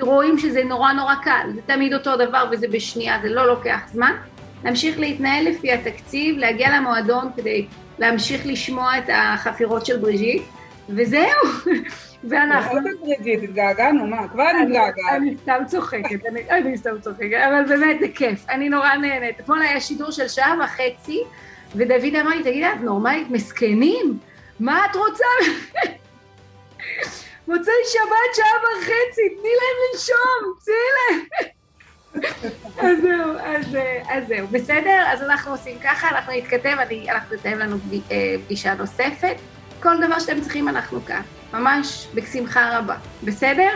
רואים 0.00 0.38
שזה 0.38 0.64
נורא 0.64 0.92
נורא 0.92 1.14
קל, 1.14 1.50
זה 1.54 1.60
תמיד 1.66 1.94
אותו 1.94 2.16
דבר 2.16 2.44
וזה 2.50 2.66
בשנייה, 2.68 3.18
זה 3.22 3.28
לא 3.28 3.46
לוקח 3.46 3.80
זמן, 3.92 4.12
להמשיך 4.64 4.98
להתנהל 4.98 5.44
לפי 5.44 5.72
התקציב, 5.72 6.38
להגיע 6.38 6.78
למועדון 6.78 7.30
כדי 7.36 7.66
להמשיך 7.98 8.46
לשמוע 8.46 8.98
את 8.98 9.04
החפירות 9.12 9.86
של 9.86 9.96
בריז'יט, 9.96 10.42
וזהו, 10.88 11.72
ואנחנו... 12.28 12.72
עוד 12.72 12.82
בריג'יט, 13.00 13.42
התגעגענו, 13.42 14.06
מה? 14.06 14.28
כבר 14.28 14.50
אני 14.50 14.64
מתגעגעת. 14.64 15.12
אני 15.16 15.36
סתם 15.42 15.62
צוחקת, 15.66 16.26
אני, 16.50 16.78
סתם 16.78 17.00
צוחקת, 17.00 17.40
אבל 17.48 17.64
באמת 17.68 18.00
זה 18.00 18.06
כיף, 18.14 18.44
אני 18.48 18.68
נורא 18.68 18.94
נהנית. 18.94 19.40
אתמול 19.40 19.62
היה 19.62 19.80
שידור 19.80 20.10
של 20.10 20.28
שעה 20.28 20.54
וחצי, 20.64 21.22
ודוד 21.76 22.14
אמר 22.20 22.30
לי, 22.30 22.42
תגידי, 22.42 22.66
את 22.66 22.80
נורמלית, 22.80 23.30
מסכנים? 23.30 24.18
מה 24.60 24.86
את 24.90 24.96
רוצה? 24.96 25.24
מוצאי 27.48 27.72
שבת 27.92 28.34
שעה 28.34 28.60
וחצי, 28.62 29.28
תני 29.28 29.48
להם 29.48 29.76
לנשום, 29.92 30.54
תני 30.64 30.74
להם. 30.96 31.50
אז 32.78 32.98
זהו, 33.02 33.32
אז, 33.44 33.76
אז 34.08 34.28
זהו, 34.28 34.46
בסדר? 34.46 35.04
אז 35.06 35.22
אנחנו 35.22 35.52
עושים 35.52 35.78
ככה, 35.78 36.08
אנחנו 36.08 36.32
נתכתב, 36.32 36.76
אני, 36.78 37.10
אנחנו 37.10 37.36
נתאם 37.36 37.58
לנו 37.58 37.76
אה, 38.10 38.34
פגישה 38.46 38.74
נוספת. 38.74 39.36
כל 39.84 40.06
דבר 40.06 40.18
שאתם 40.18 40.40
צריכים 40.40 40.68
אנחנו 40.68 41.04
כאן, 41.04 41.20
ממש 41.52 42.08
בשמחה 42.14 42.78
רבה, 42.78 42.94
בסדר? 43.24 43.70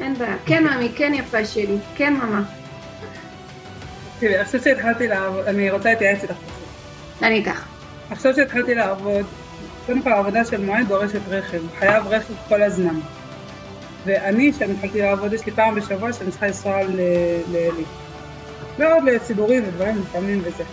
אין 0.00 0.14
בעיה. 0.14 0.36
כן, 0.46 0.64
ממי, 0.64 0.88
כן 0.96 1.12
יפה 1.14 1.44
שלי, 1.44 1.76
כן, 1.96 2.14
ממה. 2.14 2.42
תראי, 4.18 4.36
עכשיו 4.36 4.60
שהתחלתי 4.62 5.08
לעבוד, 5.08 5.44
אני 5.44 5.70
רוצה 5.70 5.90
להתייעץ 5.90 6.22
איתך. 6.22 6.34
אני 7.22 7.34
איתך. 7.34 7.64
עכשיו 8.10 8.34
שהתחלתי 8.34 8.74
לעבוד, 8.74 9.26
קודם 9.86 10.02
כל 10.02 10.12
העבודה 10.12 10.44
של 10.44 10.64
מועד 10.64 10.88
דורשת 10.88 11.20
רכב, 11.28 11.60
חייב 11.78 12.06
רכב 12.06 12.34
כל 12.48 12.62
הזמן. 12.62 13.00
ואני, 14.04 14.52
כשאני 14.52 14.72
התחלתי 14.72 15.00
לעבוד, 15.02 15.32
יש 15.32 15.46
לי 15.46 15.52
פעם 15.52 15.74
בשבוע 15.74 16.12
שאני 16.12 16.30
צריכה 16.30 16.46
לנסוע 16.46 16.82
לאלי. 17.52 17.84
ועוד 18.78 19.04
לסידורים 19.04 19.62
ודברים 19.68 19.98
לפעמים 19.98 20.40
וזה. 20.44 20.64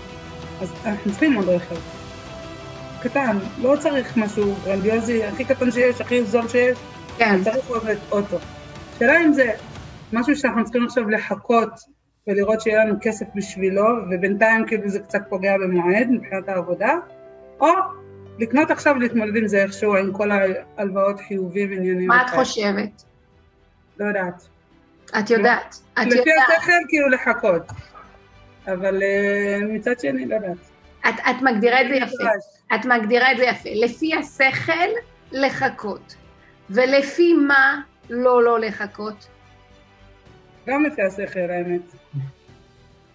אז 0.61 0.69
אנחנו 0.85 1.11
צריכים 1.11 1.33
עוד 1.33 1.49
רכב. 1.49 1.94
קטן, 3.09 3.37
לא 3.61 3.75
צריך 3.79 4.17
משהו 4.17 4.55
גרנדיוזי, 4.65 5.23
הכי 5.23 5.45
קטן 5.45 5.71
שיש, 5.71 6.01
הכי 6.01 6.23
זול 6.23 6.47
שיש, 6.47 6.77
כן. 7.17 7.43
צריך 7.43 7.67
עוד 7.67 7.83
אוטו. 8.11 8.37
השאלה 8.95 9.23
אם 9.23 9.33
זה 9.33 9.51
משהו 10.13 10.35
שאנחנו 10.35 10.63
צריכים 10.63 10.85
עכשיו 10.85 11.09
לחכות 11.09 11.69
ולראות 12.27 12.61
שיהיה 12.61 12.85
לנו 12.85 12.95
כסף 13.01 13.25
בשבילו, 13.35 13.85
ובינתיים 14.11 14.67
כאילו 14.67 14.89
זה 14.89 14.99
קצת 14.99 15.21
פוגע 15.29 15.57
במועד 15.57 16.07
מבחינת 16.09 16.49
העבודה, 16.49 16.93
או 17.59 17.67
לקנות 18.39 18.71
עכשיו 18.71 18.95
ולהתמודד 18.95 19.35
עם 19.35 19.47
זה 19.47 19.63
איכשהו, 19.63 19.95
עם 19.95 20.13
כל 20.13 20.31
ההלוואות 20.31 21.19
חיובים 21.27 21.69
ועניינים. 21.69 22.07
מה 22.07 22.25
את. 22.25 22.29
חושבת? 22.29 23.03
לא 23.99 24.05
יודעת. 24.05 24.47
את 25.19 25.29
יודעת. 25.29 25.75
את 25.93 26.07
לפי 26.07 26.17
יודעת. 26.17 26.49
השכל 26.49 26.71
כאילו 26.87 27.09
לחכות, 27.09 27.71
אבל 28.67 29.03
אה, 29.03 29.59
מצד 29.73 29.99
שני 29.99 30.25
לא 30.25 30.35
יודעת. 30.35 30.74
את, 31.09 31.13
את 31.29 31.41
מגדירה 31.41 31.81
את 31.81 31.87
זה 31.87 31.95
יפה. 31.95 32.29
את 32.75 32.85
מגדירה 32.85 33.31
את 33.31 33.37
זה 33.37 33.43
יפה. 33.43 33.69
לפי 33.73 34.15
השכל, 34.15 34.89
לחכות. 35.31 36.15
ולפי 36.69 37.33
מה 37.33 37.81
לא 38.09 38.43
לא 38.43 38.59
לחכות? 38.59 39.27
גם 40.67 40.85
לפי 40.85 41.01
השכל 41.01 41.39
האמת. 41.49 41.81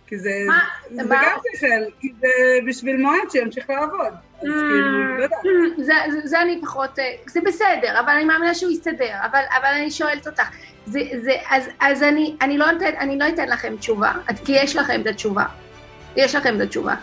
כי 0.07 0.19
זה, 0.19 0.31
מה? 0.47 0.61
זה 0.91 1.05
מה? 1.05 1.23
גם 1.27 1.39
שכל, 1.57 1.67
כי 2.01 2.09
זה 2.21 2.29
בשביל 2.67 2.97
מועד 2.97 3.31
שימשיך 3.31 3.71
לעבוד. 3.71 4.13
אז 4.13 4.43
כאילו, 4.43 5.19
לא 5.19 5.23
יודעת. 5.23 5.41
זה, 5.77 5.95
זה, 6.11 6.29
זה 6.29 6.43
אני 6.43 6.61
פחות, 6.63 6.99
אה, 6.99 7.15
זה 7.27 7.41
בסדר, 7.41 8.01
אבל 8.01 8.11
אני 8.11 8.25
מאמינה 8.25 8.55
שהוא 8.55 8.73
יסתדר, 8.73 9.15
אבל, 9.25 9.41
אבל 9.59 9.69
אני 9.75 9.91
שואלת 9.91 10.27
אותך, 10.27 10.49
זה, 10.87 11.01
זה, 11.23 11.33
אז, 11.51 11.69
אז 11.81 12.03
אני, 12.03 12.37
אני, 12.43 12.59
לא 12.59 12.67
אתן, 12.71 12.91
אני 12.99 13.19
לא 13.19 13.29
אתן 13.29 13.49
לכם 13.49 13.77
תשובה, 13.77 14.13
כי 14.45 14.53
יש 14.53 14.77
לכם 14.77 15.01
את 15.01 15.07
התשובה, 15.07 15.45
יש 16.17 16.35
לכם 16.35 16.57
את 16.57 16.61
התשובה. 16.61 16.95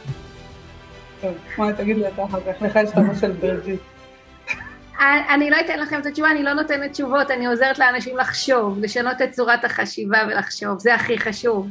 תגיד 1.77 1.97
לי 1.97 2.07
אתה 2.07 2.23
אחר 2.25 2.39
כך, 2.41 2.61
לך 2.61 2.75
יש 2.83 2.89
חבר 2.89 3.15
של 3.21 3.31
ברג'יט. 3.31 3.79
אני 5.29 5.49
לא 5.49 5.57
אתן 5.59 5.79
לכם 5.79 5.99
את 5.99 6.05
התשובה, 6.05 6.31
אני 6.31 6.43
לא 6.43 6.53
נותנת 6.53 6.91
תשובות, 6.91 7.31
אני 7.31 7.45
עוזרת 7.45 7.79
לאנשים 7.79 8.17
לחשוב, 8.17 8.79
לשנות 8.81 9.21
את 9.21 9.31
צורת 9.31 9.65
החשיבה 9.65 10.19
ולחשוב, 10.27 10.79
זה 10.79 10.95
הכי 10.95 11.17
חשוב. 11.19 11.69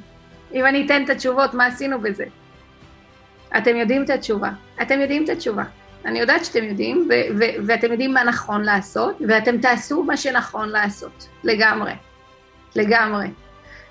אם 0.55 0.67
אני 0.67 0.87
אתן 0.87 1.05
את 1.05 1.11
התשובות, 1.11 1.55
מה 1.55 1.67
עשינו 1.67 2.01
בזה? 2.01 2.25
אתם 3.59 3.77
יודעים 3.77 4.05
את 4.05 4.11
התשובה, 4.11 4.51
אתם 4.83 5.01
יודעים 5.01 5.25
את 5.25 5.29
התשובה. 5.29 5.63
אני 6.05 6.19
יודעת 6.19 6.45
שאתם 6.45 6.65
יודעים, 6.65 7.09
ו- 7.11 7.39
ו- 7.39 7.67
ואתם 7.67 7.93
יודעים 7.93 8.15
מה 8.15 8.25
נכון 8.25 8.63
לעשות, 8.65 9.17
ואתם 9.29 9.59
תעשו 9.59 10.03
מה 10.03 10.17
שנכון 10.17 10.69
לעשות, 10.69 11.29
לגמרי, 11.45 11.93
לגמרי. 12.77 13.27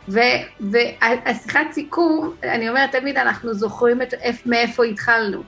והשיחת 0.07 1.59
סיכום, 1.71 2.35
אני 2.43 2.69
אומרת 2.69 2.91
תמיד, 2.91 3.17
אנחנו 3.17 3.53
זוכרים 3.53 4.01
את, 4.01 4.13
איפ- 4.13 4.45
מאיפה 4.45 4.83
התחלנו. 4.85 5.43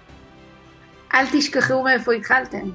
אל 1.13 1.25
תשכחו 1.31 1.83
מאיפה 1.83 2.13
התחלתם. 2.13 2.69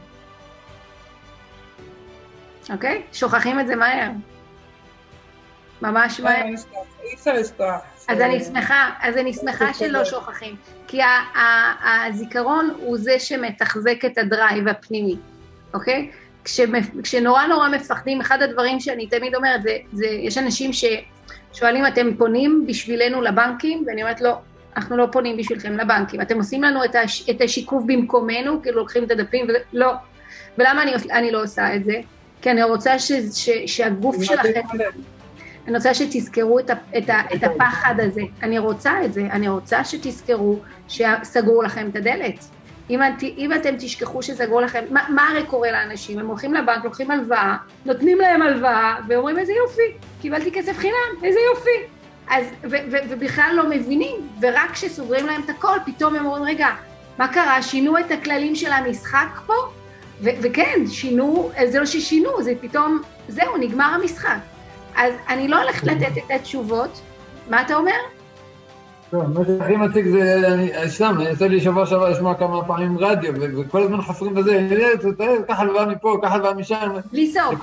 אוקיי? 2.72 3.02
שוכחים 3.12 3.60
את 3.60 3.66
זה 3.66 3.76
מהר. 3.76 4.10
ממש 5.82 6.20
מהר. 6.20 6.44
לא 6.44 6.50
נשכח, 6.50 6.68
אי 7.02 7.14
אפשר 7.14 7.32
לשכוח. 7.32 7.80
אז 8.08 8.18
ש- 8.18 8.20
אני 8.20 8.40
שמחה, 8.44 8.90
אז 9.02 9.16
אני 9.16 9.32
שמחה 9.32 9.74
שלא 9.74 10.04
שוכחים, 10.04 10.56
כי 10.86 11.00
הזיכרון 12.08 12.70
הוא 12.78 12.98
זה 12.98 13.18
שמתחזק 13.18 14.04
את 14.06 14.18
הדרייב 14.18 14.68
הפנימי, 14.68 15.16
אוקיי? 15.74 16.10
כשנורא 17.02 17.46
נורא 17.46 17.68
מפחדים, 17.68 18.20
אחד 18.20 18.42
הדברים 18.42 18.80
שאני 18.80 19.06
תמיד 19.06 19.34
אומרת, 19.34 19.62
זה, 19.62 19.76
זה 19.92 20.06
יש 20.06 20.38
אנשים 20.38 20.70
ששואלים, 21.52 21.86
אתם 21.86 22.14
פונים 22.16 22.64
בשבילנו 22.68 23.22
לבנקים? 23.22 23.84
ואני 23.86 24.02
אומרת, 24.02 24.20
לא, 24.20 24.38
אנחנו 24.76 24.96
לא 24.96 25.08
פונים 25.12 25.36
בשבילכם 25.36 25.76
לבנקים. 25.76 26.20
אתם 26.20 26.36
עושים 26.36 26.62
לנו 26.62 26.84
את, 26.84 26.94
הש, 26.94 27.30
את 27.30 27.40
השיקוף 27.40 27.84
במקומנו, 27.86 28.62
כאילו 28.62 28.78
לוקחים 28.78 29.04
את 29.04 29.10
הדפים, 29.10 29.44
וזה, 29.48 29.58
לא. 29.72 29.92
ולמה 30.58 30.82
אני, 30.82 30.92
אני 31.10 31.30
לא 31.30 31.42
עושה 31.42 31.76
את 31.76 31.84
זה? 31.84 31.94
כי 32.42 32.50
אני 32.50 32.62
רוצה 32.62 32.98
ש, 32.98 33.12
ש, 33.12 33.50
שהגוף 33.66 34.22
שלכם... 34.22 34.60
אני 35.68 35.76
רוצה 35.76 35.94
שתזכרו 35.94 36.58
את, 36.58 36.70
ה, 36.70 36.74
את, 36.98 37.10
ה, 37.10 37.20
את 37.34 37.44
הפחד 37.44 37.94
הזה. 37.98 38.22
אני 38.42 38.58
רוצה 38.58 39.04
את 39.04 39.12
זה, 39.12 39.20
אני 39.20 39.48
רוצה 39.48 39.84
שתזכרו 39.84 40.58
שסגרו 40.88 41.62
לכם 41.62 41.88
את 41.90 41.96
הדלת. 41.96 42.44
אם, 42.92 43.02
את, 43.02 43.22
אם 43.22 43.52
אתם 43.52 43.74
תשכחו 43.78 44.22
שסגרו 44.22 44.60
לכם, 44.60 44.84
מה, 44.90 45.04
מה 45.08 45.28
הרי 45.28 45.46
קורה 45.46 45.72
לאנשים? 45.72 46.18
הם 46.18 46.26
הולכים 46.26 46.54
לבנק, 46.54 46.84
לוקחים 46.84 47.10
הלוואה, 47.10 47.56
נותנים 47.84 48.18
להם 48.18 48.42
הלוואה, 48.42 48.96
ואומרים 49.08 49.38
איזה 49.38 49.52
יופי, 49.52 50.06
קיבלתי 50.20 50.52
כסף 50.52 50.78
חינם, 50.78 51.24
איזה 51.24 51.38
יופי. 51.50 51.70
אז, 52.30 52.46
ו, 52.62 52.76
ו, 52.90 52.96
ובכלל 53.08 53.52
לא 53.54 53.68
מבינים, 53.70 54.28
ורק 54.40 54.70
כשסוגרים 54.72 55.26
להם 55.26 55.42
את 55.44 55.50
הכל, 55.50 55.78
פתאום 55.86 56.14
הם 56.14 56.26
אומרים, 56.26 56.44
רגע, 56.44 56.68
מה 57.18 57.28
קרה? 57.28 57.62
שינו 57.62 57.98
את 57.98 58.10
הכללים 58.10 58.54
של 58.56 58.72
המשחק 58.72 59.40
פה? 59.46 59.54
ו, 60.20 60.28
וכן, 60.42 60.80
שינו, 60.86 61.50
זה 61.66 61.78
לא 61.78 61.86
ששינו, 61.86 62.42
זה 62.42 62.52
פתאום, 62.60 63.02
זהו, 63.28 63.56
נגמר 63.56 63.84
המשחק. 63.84 64.38
אז 64.96 65.14
אני 65.28 65.48
לא 65.48 65.62
הולכת 65.62 65.86
לתת 65.86 66.18
את 66.18 66.30
התשובות. 66.30 67.00
מה 67.50 67.62
אתה 67.62 67.74
אומר? 67.74 67.96
טוב, 69.12 69.38
מה 69.38 69.44
שהכי 69.46 69.76
מציג 69.76 70.06
זה, 70.08 70.48
אני, 70.52 70.70
סתם, 70.90 71.16
יצא 71.32 71.46
לי 71.46 71.60
שבוע 71.60 71.86
שעבר 71.86 72.10
לשמוע 72.10 72.34
כמה 72.34 72.64
פעמים 72.64 72.98
רדיו, 72.98 73.32
וכל 73.60 73.82
הזמן 73.82 74.02
חופרים 74.02 74.34
בזה, 74.34 74.52
"אה, 74.70 74.96
ת- 74.96 75.18
תראה, 75.18 75.42
קח 75.48 75.60
הלוואה 75.60 75.86
מפה, 75.86 76.18
קח 76.22 76.32
הלוואה 76.32 76.54
משם, 76.54 76.90
בלי 77.12 77.32
סוף. 77.32 77.54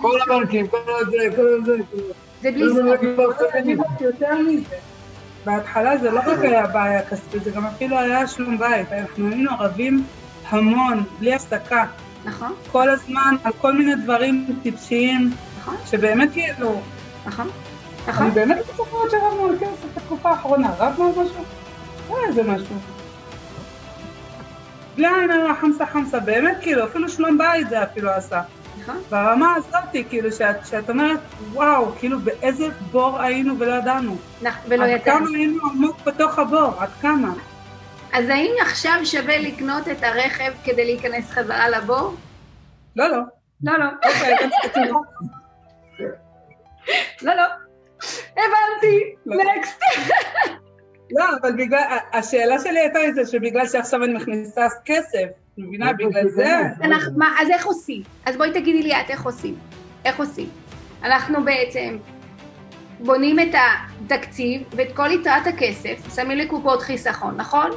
כל 0.00 0.18
הבנקים, 0.26 0.66
כל 0.66 0.76
זה, 1.10 1.36
כל 1.36 1.64
זה, 1.64 1.76
זה 2.42 2.50
בלי 2.52 2.64
סוף. 3.16 3.36
קטנים. 3.48 3.78
יותר 4.00 4.38
מזה. 4.48 4.76
בהתחלה 5.46 5.96
זה 5.98 6.10
לא 6.10 6.20
רק 6.26 6.38
היה 6.38 6.66
בעיה 6.66 7.02
כספית, 7.02 7.44
זה 7.44 7.50
גם 7.50 7.64
אפילו 7.66 7.98
היה 7.98 8.26
שלום 8.26 8.58
בית. 8.58 8.92
אנחנו 8.92 9.28
היינו 9.28 9.50
ערבים 9.50 10.04
המון, 10.48 11.02
בלי 11.20 11.34
הפסקה. 11.34 11.84
נכון. 12.24 12.52
כל 12.72 12.90
הזמן, 12.90 13.34
על 13.44 13.52
כל 13.60 13.72
מיני 13.72 13.94
דברים 14.04 14.46
טיפשיים, 14.62 15.30
נכון. 15.60 15.74
שבאמת 15.86 16.28
כאילו, 16.32 16.80
נכון. 17.26 17.48
אני 18.08 18.16
נכון. 18.16 18.30
באמת 18.34 18.56
לא 18.56 18.74
זוכרת 18.76 19.10
שרבנו 19.10 19.44
על 19.48 19.58
כסף 19.60 19.96
בתקופה 19.96 20.30
האחרונה, 20.30 20.70
רבנו 20.78 21.04
על 21.04 21.24
משהו? 21.24 21.44
היה 22.08 22.28
איזה 22.28 22.42
משהו. 22.42 22.76
בלי 24.96 25.06
עין 25.06 25.30
הרע 25.30 25.54
חמסה 25.60 25.86
חמסה, 25.86 26.20
באמת 26.20 26.56
כאילו, 26.62 26.84
אפילו 26.84 27.08
שלום 27.08 27.38
בית 27.38 27.68
זה 27.68 27.82
אפילו 27.82 28.10
עשה. 28.10 28.40
נכון. 28.80 28.96
ברמה 29.10 29.54
הזאתי, 29.54 30.04
כאילו, 30.08 30.32
שאת, 30.32 30.66
שאת 30.66 30.90
אומרת, 30.90 31.18
וואו, 31.52 31.92
כאילו, 31.98 32.18
באיזה 32.20 32.68
בור 32.90 33.20
היינו 33.20 33.58
ולא 33.58 33.74
ידענו. 33.74 34.16
נכ- 34.42 34.46
ולא 34.68 34.84
עד 34.84 34.90
ידענו. 34.90 35.26
כמה 35.26 35.36
היינו 35.36 35.58
עמוק 35.72 35.96
בתוך 36.06 36.38
הבור, 36.38 36.72
עד 36.78 36.88
כמה. 37.02 37.32
אז 38.12 38.28
האם 38.28 38.50
עכשיו 38.60 38.94
שווה 39.04 39.38
לקנות 39.38 39.88
את 39.88 40.02
הרכב 40.02 40.52
כדי 40.64 40.84
להיכנס 40.84 41.30
חזרה 41.30 41.68
לבור? 41.68 42.14
לא, 42.96 43.08
לא. 43.08 43.18
לא, 43.62 43.72
לא. 43.78 43.84
אוקיי. 44.04 44.36
לא, 47.22 47.34
לא. 47.34 47.42
הבנתי. 48.32 49.14
לא. 49.26 49.36
נקסט. 49.56 49.80
לא, 51.16 51.24
אבל 51.40 51.52
בגלל, 51.52 51.82
השאלה 52.12 52.58
שלי 52.58 52.78
הייתה 52.78 53.06
את 53.08 53.14
זה 53.14 53.26
שבגלל 53.26 53.68
שעכשיו 53.68 54.04
אני 54.04 54.12
מכניסה 54.12 54.66
כסף, 54.84 55.26
מבינה? 55.58 55.92
בגלל 55.92 56.28
זה. 56.28 56.60
אנחנו, 56.82 57.18
מה, 57.18 57.34
אז 57.40 57.50
איך 57.50 57.66
עושים? 57.66 58.02
אז 58.26 58.36
בואי 58.36 58.50
תגידי 58.50 58.82
לי 58.82 58.92
את 59.00 59.10
איך 59.10 59.24
עושים. 59.24 59.56
איך 60.04 60.18
עושים? 60.18 60.48
אנחנו 61.02 61.44
בעצם 61.44 61.96
בונים 63.00 63.40
את 63.40 63.54
התקציב 63.54 64.62
ואת 64.70 64.96
כל 64.96 65.10
יתרת 65.10 65.46
הכסף, 65.46 66.14
שמים 66.14 66.38
לקופות 66.38 66.82
חיסכון, 66.82 67.36
נכון? 67.36 67.70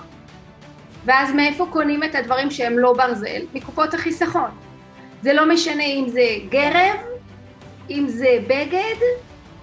ואז 1.05 1.33
מאיפה 1.33 1.67
קונים 1.71 2.03
את 2.03 2.15
הדברים 2.15 2.51
שהם 2.51 2.79
לא 2.79 2.93
ברזל? 2.93 3.41
מקופות 3.53 3.93
החיסכון. 3.93 4.49
זה 5.21 5.33
לא 5.33 5.49
משנה 5.49 5.83
אם 5.83 6.05
זה 6.09 6.27
גרב, 6.49 6.97
אם 7.89 8.05
זה 8.07 8.37
בגד, 8.47 8.95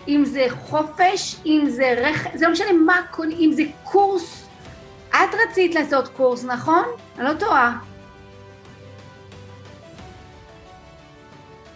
אם 0.08 0.24
זה 0.24 0.46
חופש, 0.50 1.36
אם 1.46 1.64
זה 1.68 1.94
רכב, 1.96 2.30
זה 2.36 2.46
לא 2.46 2.52
משנה 2.52 2.72
מה 2.72 3.00
קונים, 3.10 3.38
אם 3.40 3.52
זה 3.52 3.62
קורס. 3.84 4.48
את 5.10 5.34
רצית 5.48 5.74
לעשות 5.74 6.08
קורס, 6.08 6.44
נכון? 6.44 6.84
אני 7.18 7.24
לא 7.24 7.34
טועה. 7.34 7.78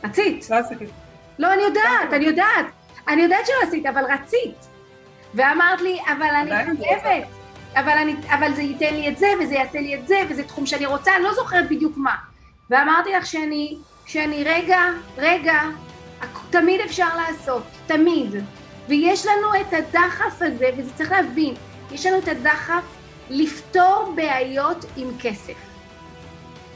רצית. 0.04 0.50
לא 0.50 0.56
עשיתי. 0.56 0.84
לא, 1.38 1.52
אני 1.52 1.62
יודעת, 1.62 2.12
אני 2.12 2.24
יודעת. 2.24 2.66
אני 3.08 3.22
יודעת 3.22 3.46
שלא 3.46 3.68
עשית, 3.68 3.86
אבל 3.86 4.04
רצית. 4.04 4.66
ואמרת 5.34 5.80
לי, 5.80 5.98
אבל 6.06 6.26
אני 6.26 6.50
חייבת. 6.50 7.26
אבל, 7.74 7.92
אני, 7.92 8.14
אבל 8.28 8.54
זה 8.54 8.62
ייתן 8.62 8.94
לי 8.94 9.08
את 9.08 9.18
זה, 9.18 9.26
וזה 9.40 9.54
יעשה 9.54 9.80
לי 9.80 9.94
את 9.94 10.08
זה, 10.08 10.16
וזה 10.30 10.44
תחום 10.44 10.66
שאני 10.66 10.86
רוצה, 10.86 11.16
אני 11.16 11.24
לא 11.24 11.34
זוכרת 11.34 11.68
בדיוק 11.68 11.96
מה. 11.96 12.14
ואמרתי 12.70 13.12
לך 13.12 13.26
שאני, 13.26 13.76
שאני 14.06 14.44
רגע, 14.44 14.80
רגע, 15.18 15.60
תמיד 16.52 16.80
אפשר 16.80 17.08
לעשות, 17.16 17.62
תמיד. 17.86 18.34
ויש 18.88 19.26
לנו 19.26 19.60
את 19.60 19.72
הדחף 19.72 20.42
הזה, 20.42 20.70
וזה 20.76 20.90
צריך 20.94 21.12
להבין, 21.12 21.54
יש 21.92 22.06
לנו 22.06 22.18
את 22.18 22.28
הדחף 22.28 22.82
לפתור 23.30 24.12
בעיות 24.16 24.84
עם 24.96 25.08
כסף. 25.20 25.54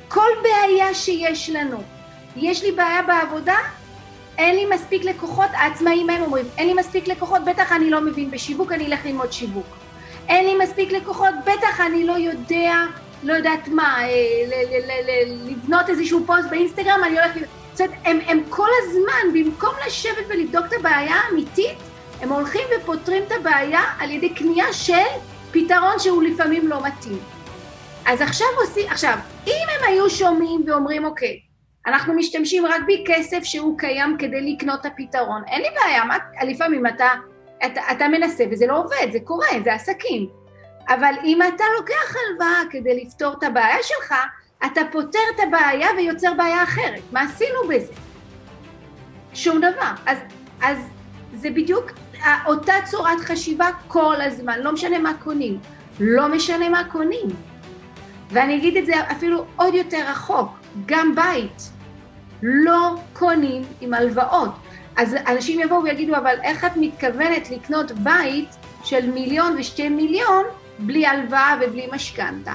כל 0.08 0.28
בעיה 0.42 0.94
שיש 0.94 1.50
לנו, 1.50 1.82
יש 2.36 2.62
לי 2.62 2.72
בעיה 2.72 3.02
בעבודה, 3.02 3.56
אין 4.38 4.56
לי 4.56 4.66
מספיק 4.74 5.04
לקוחות, 5.04 5.50
העצמאים 5.52 6.10
הם 6.10 6.22
אומרים, 6.22 6.44
אין 6.58 6.66
לי 6.66 6.74
מספיק 6.74 7.08
לקוחות, 7.08 7.44
בטח 7.44 7.72
אני 7.72 7.90
לא 7.90 8.00
מבין 8.00 8.30
בשיווק, 8.30 8.72
אני 8.72 8.86
אלך 8.86 9.06
ללמוד 9.06 9.32
שיווק. 9.32 9.66
אין 10.28 10.44
לי 10.46 10.64
מספיק 10.64 10.92
לקוחות, 10.92 11.34
בטח 11.44 11.80
אני 11.80 12.06
לא 12.06 12.12
יודע, 12.12 12.74
לא 13.22 13.32
יודעת 13.32 13.68
מה, 13.68 14.04
אה, 14.04 14.08
לבנות 15.46 15.88
איזשהו 15.88 16.22
פוסט 16.26 16.48
באינסטגרם, 16.50 17.00
אני 17.04 17.18
הולכת... 17.18 17.40
זאת 17.76 17.86
אומרת, 17.86 18.00
הם, 18.04 18.18
הם 18.26 18.42
כל 18.48 18.68
הזמן, 18.82 19.32
במקום 19.34 19.74
לשבת 19.86 20.24
ולבדוק 20.28 20.64
את 20.68 20.72
הבעיה 20.80 21.14
האמיתית, 21.14 21.78
הם 22.20 22.32
הולכים 22.32 22.62
ופותרים 22.76 23.22
את 23.22 23.32
הבעיה 23.32 23.82
על 23.98 24.10
ידי 24.10 24.34
קנייה 24.34 24.72
של 24.72 25.06
פתרון 25.52 25.98
שהוא 25.98 26.22
לפעמים 26.22 26.68
לא 26.68 26.82
מתאים. 26.86 27.18
אז 28.06 28.20
עכשיו 28.20 28.46
עושים, 28.60 28.88
עכשיו, 28.88 29.18
אם 29.46 29.66
הם 29.68 29.84
היו 29.88 30.10
שומעים 30.10 30.64
ואומרים, 30.66 31.04
אוקיי, 31.04 31.40
אנחנו 31.86 32.14
משתמשים 32.14 32.66
רק 32.66 32.80
בכסף 32.88 33.44
שהוא 33.44 33.78
קיים 33.78 34.16
כדי 34.18 34.52
לקנות 34.52 34.80
את 34.80 34.86
הפתרון, 34.86 35.42
אין 35.46 35.62
לי 35.62 35.68
בעיה, 35.82 36.04
מה, 36.04 36.16
לפעמים 36.42 36.86
אתה, 36.86 37.08
אתה, 37.66 37.80
אתה 37.92 38.08
מנסה 38.08 38.44
וזה 38.50 38.66
לא 38.66 38.78
עובד, 38.78 39.12
זה 39.12 39.18
קורה, 39.24 39.48
זה 39.64 39.74
עסקים. 39.74 40.26
אבל 40.88 41.14
אם 41.24 41.38
אתה 41.42 41.64
לוקח 41.78 42.16
הלוואה 42.16 42.62
כדי 42.70 43.04
לפתור 43.04 43.34
את 43.38 43.42
הבעיה 43.42 43.82
שלך, 43.82 44.14
אתה 44.64 44.80
פותר 44.92 45.18
את 45.34 45.40
הבעיה 45.48 45.88
ויוצר 45.96 46.34
בעיה 46.36 46.62
אחרת. 46.62 47.02
מה 47.12 47.22
עשינו 47.22 47.58
בזה? 47.68 47.92
שום 49.34 49.58
דבר. 49.58 49.92
אז, 50.06 50.18
אז 50.62 50.78
זה 51.34 51.50
בדיוק 51.50 51.90
אותה 52.46 52.72
צורת 52.84 53.20
חשיבה 53.20 53.68
כל 53.88 54.20
הזמן, 54.20 54.60
לא 54.60 54.72
משנה 54.72 54.98
מה 54.98 55.12
קונים. 55.14 55.58
לא 56.00 56.28
משנה 56.28 56.68
מה 56.68 56.84
קונים. 56.84 57.26
ואני 58.30 58.56
אגיד 58.56 58.76
את 58.76 58.86
זה 58.86 58.92
אפילו 59.12 59.44
עוד 59.56 59.74
יותר 59.74 60.04
רחוק, 60.08 60.48
גם 60.86 61.14
בית. 61.14 61.70
לא 62.42 62.94
קונים 63.12 63.62
עם 63.80 63.94
הלוואות. 63.94 64.50
אז 64.96 65.16
אנשים 65.26 65.60
יבואו 65.60 65.82
ויגידו, 65.82 66.16
אבל 66.16 66.34
איך 66.42 66.64
את 66.64 66.76
מתכוונת 66.76 67.50
לקנות 67.50 67.92
בית 67.92 68.48
של 68.84 69.10
מיליון 69.10 69.56
ושתי 69.58 69.88
מיליון 69.88 70.44
בלי 70.78 71.06
הלוואה 71.06 71.56
ובלי 71.60 71.88
משכנתה? 71.92 72.54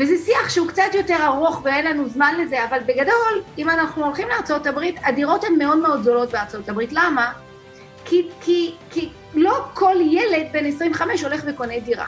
וזה 0.00 0.14
שיח 0.24 0.48
שהוא 0.48 0.68
קצת 0.68 0.94
יותר 0.94 1.16
ארוך 1.24 1.60
ואין 1.64 1.86
לנו 1.86 2.08
זמן 2.08 2.34
לזה, 2.38 2.64
אבל 2.64 2.78
בגדול, 2.86 3.42
אם 3.58 3.70
אנחנו 3.70 4.04
הולכים 4.04 4.28
לארה"ב, 4.28 4.78
הדירות 5.04 5.44
הן 5.44 5.58
מאוד 5.58 5.78
מאוד 5.78 6.02
זולות 6.02 6.30
בארה"ב. 6.30 6.80
למה? 6.90 7.32
כי, 8.04 8.28
כי, 8.40 8.74
כי 8.90 9.08
לא 9.34 9.64
כל 9.74 9.96
ילד 10.00 10.46
בן 10.52 10.66
25 10.66 11.22
הולך 11.22 11.42
וקונה 11.46 11.78
דירה. 11.80 12.06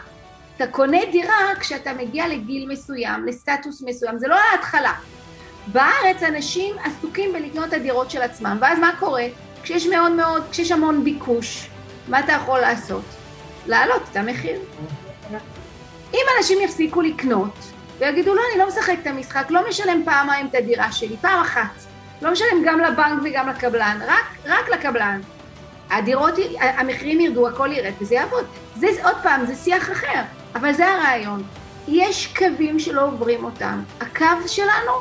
אתה 0.57 0.67
קונה 0.67 0.99
דירה 1.13 1.55
כשאתה 1.61 1.93
מגיע 1.93 2.29
לגיל 2.29 2.69
מסוים, 2.69 3.27
לסטטוס 3.27 3.83
מסוים, 3.83 4.19
זה 4.19 4.29
לא 4.29 4.37
ההתחלה. 4.53 4.93
בארץ 5.67 6.23
אנשים 6.23 6.77
עסוקים 6.85 7.33
בלקנות 7.33 7.69
את 7.69 7.73
הדירות 7.73 8.11
של 8.11 8.23
עצמם, 8.23 8.59
ואז 8.61 8.79
מה 8.79 8.91
קורה? 9.01 9.25
כשיש 9.63 9.87
מאוד 9.87 10.13
מאוד, 10.13 10.43
כשיש 10.51 10.73
המון 10.73 11.05
ביקוש, 11.05 11.69
מה 12.09 12.21
אתה 12.21 12.33
יכול 12.33 12.61
לעשות? 12.61 13.05
להעלות 13.67 14.03
את 14.11 14.17
המחיר. 14.17 14.61
אם 16.15 16.25
אנשים 16.39 16.59
יפסיקו 16.61 17.01
לקנות, 17.01 17.72
ויגידו, 18.03 18.35
לא, 18.35 18.41
אני 18.51 18.59
לא 18.59 18.69
משחק 18.69 18.97
את 19.03 19.07
המשחק, 19.07 19.47
לא 19.51 19.69
משלם 19.69 20.03
פעמיים 20.05 20.47
את 20.47 20.55
הדירה 20.55 20.93
שלי, 20.93 21.17
פעם 21.21 21.41
אחת. 21.41 21.71
לא 22.23 22.33
משלם 22.33 22.63
גם 22.65 22.81
לבנק 22.81 23.21
וגם 23.25 23.49
לקבלן, 23.49 23.99
רק, 24.07 24.25
רק 24.47 24.69
לקבלן. 24.69 25.21
הדירות, 25.91 26.35
המחירים 26.61 27.21
ירדו, 27.21 27.49
הכל 27.49 27.73
ירד, 27.73 27.93
וזה 28.01 28.15
יעבוד. 28.15 28.45
זה, 28.77 28.87
עוד 29.05 29.17
פעם, 29.23 29.47
זה 29.47 29.55
שיח 29.55 29.93
אחר, 29.93 30.23
אבל 30.55 30.73
זה 30.73 30.89
הרעיון. 30.89 31.43
יש 31.89 32.35
קווים 32.37 32.79
שלא 32.79 33.05
עוברים 33.05 33.45
אותם. 33.45 33.83
הקו 34.01 34.49
שלנו, 34.49 34.93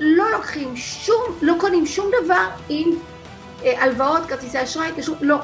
לא 0.00 0.30
לוקחים 0.30 0.76
שום, 0.76 1.22
לא 1.42 1.54
קונים 1.60 1.86
שום 1.86 2.10
דבר 2.24 2.48
עם 2.68 2.90
אה, 3.64 3.82
הלוואות, 3.82 4.26
כרטיסי 4.26 4.62
אשראי, 4.62 4.90
קשור, 4.96 5.16
לא. 5.20 5.38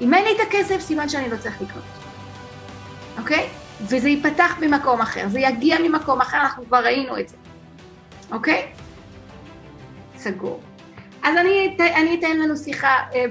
אם 0.00 0.14
אין 0.14 0.24
לי 0.24 0.32
את 0.36 0.40
הכסף, 0.48 0.80
סימן 0.80 1.08
שאני 1.08 1.30
לא 1.30 1.36
צריך 1.36 1.62
לקנות. 1.62 1.84
אוקיי? 3.18 3.48
וזה 3.80 4.08
ייפתח 4.08 4.56
ממקום 4.60 5.00
אחר, 5.00 5.28
זה 5.28 5.40
יגיע 5.40 5.76
ממקום 5.82 6.20
אחר, 6.20 6.36
אנחנו 6.36 6.64
כבר 6.66 6.78
ראינו 6.78 7.18
את 7.18 7.28
זה. 7.28 7.36
אוקיי? 8.32 8.66
סגור. 10.16 10.60
אז 11.22 11.36
אני, 11.36 11.76
אני 11.96 12.18
אתן 12.18 12.38
לנו 12.38 12.56
שיחה 12.56 12.96
אה, 13.14 13.24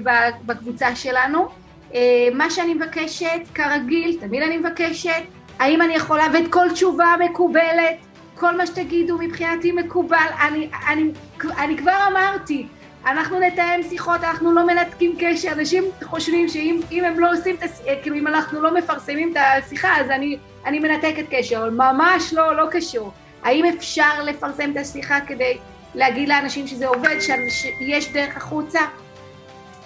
בקבוצה 0.46 0.96
שלנו. 0.96 1.48
אה, 1.94 2.28
מה 2.34 2.50
שאני 2.50 2.74
מבקשת, 2.74 3.40
כרגיל, 3.54 4.18
תמיד 4.20 4.42
אני 4.42 4.56
מבקשת, 4.56 5.22
האם 5.58 5.82
אני 5.82 5.94
יכולה, 5.94 6.26
ואת 6.32 6.52
כל 6.52 6.72
תשובה 6.72 7.14
מקובלת, 7.24 7.96
כל 8.34 8.56
מה 8.56 8.66
שתגידו 8.66 9.18
מבחינתי 9.18 9.72
מקובל, 9.72 10.26
אני, 10.40 10.70
אני, 10.88 11.10
אני 11.58 11.76
כבר 11.76 11.96
אמרתי, 12.10 12.66
אנחנו 13.08 13.40
נתאם 13.40 13.82
שיחות, 13.88 14.24
אנחנו 14.24 14.52
לא 14.52 14.66
מנתקים 14.66 15.16
קשר, 15.20 15.52
אנשים 15.52 15.84
חושבים 16.02 16.48
שאם 16.48 17.04
הם 17.04 17.20
לא 17.20 17.32
עושים 17.32 17.56
את 17.56 17.62
השיחה, 17.62 17.90
כאילו 18.02 18.16
אם 18.16 18.26
אנחנו 18.26 18.62
לא 18.62 18.74
מפרסמים 18.74 19.32
את 19.32 19.36
השיחה, 19.40 20.00
אז 20.00 20.10
אני, 20.10 20.38
אני 20.66 20.78
מנתקת 20.78 21.24
קשר, 21.30 21.70
ממש 21.70 22.32
לא, 22.32 22.56
לא 22.56 22.66
קשור. 22.70 23.12
האם 23.42 23.64
אפשר 23.64 24.22
לפרסם 24.24 24.72
את 24.72 24.76
השיחה 24.76 25.20
כדי 25.26 25.58
להגיד 25.94 26.28
לאנשים 26.28 26.66
שזה 26.66 26.86
עובד, 26.86 27.16
שיש 27.20 28.12
דרך 28.12 28.36
החוצה? 28.36 28.80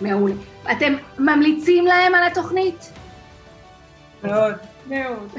מעולה. 0.01 0.35
אתם 0.73 0.95
ממליצים 1.19 1.87
להם 1.87 2.15
על 2.15 2.25
התוכנית? 2.25 2.93
מאוד. 4.25 4.55
מאוד. 4.87 5.35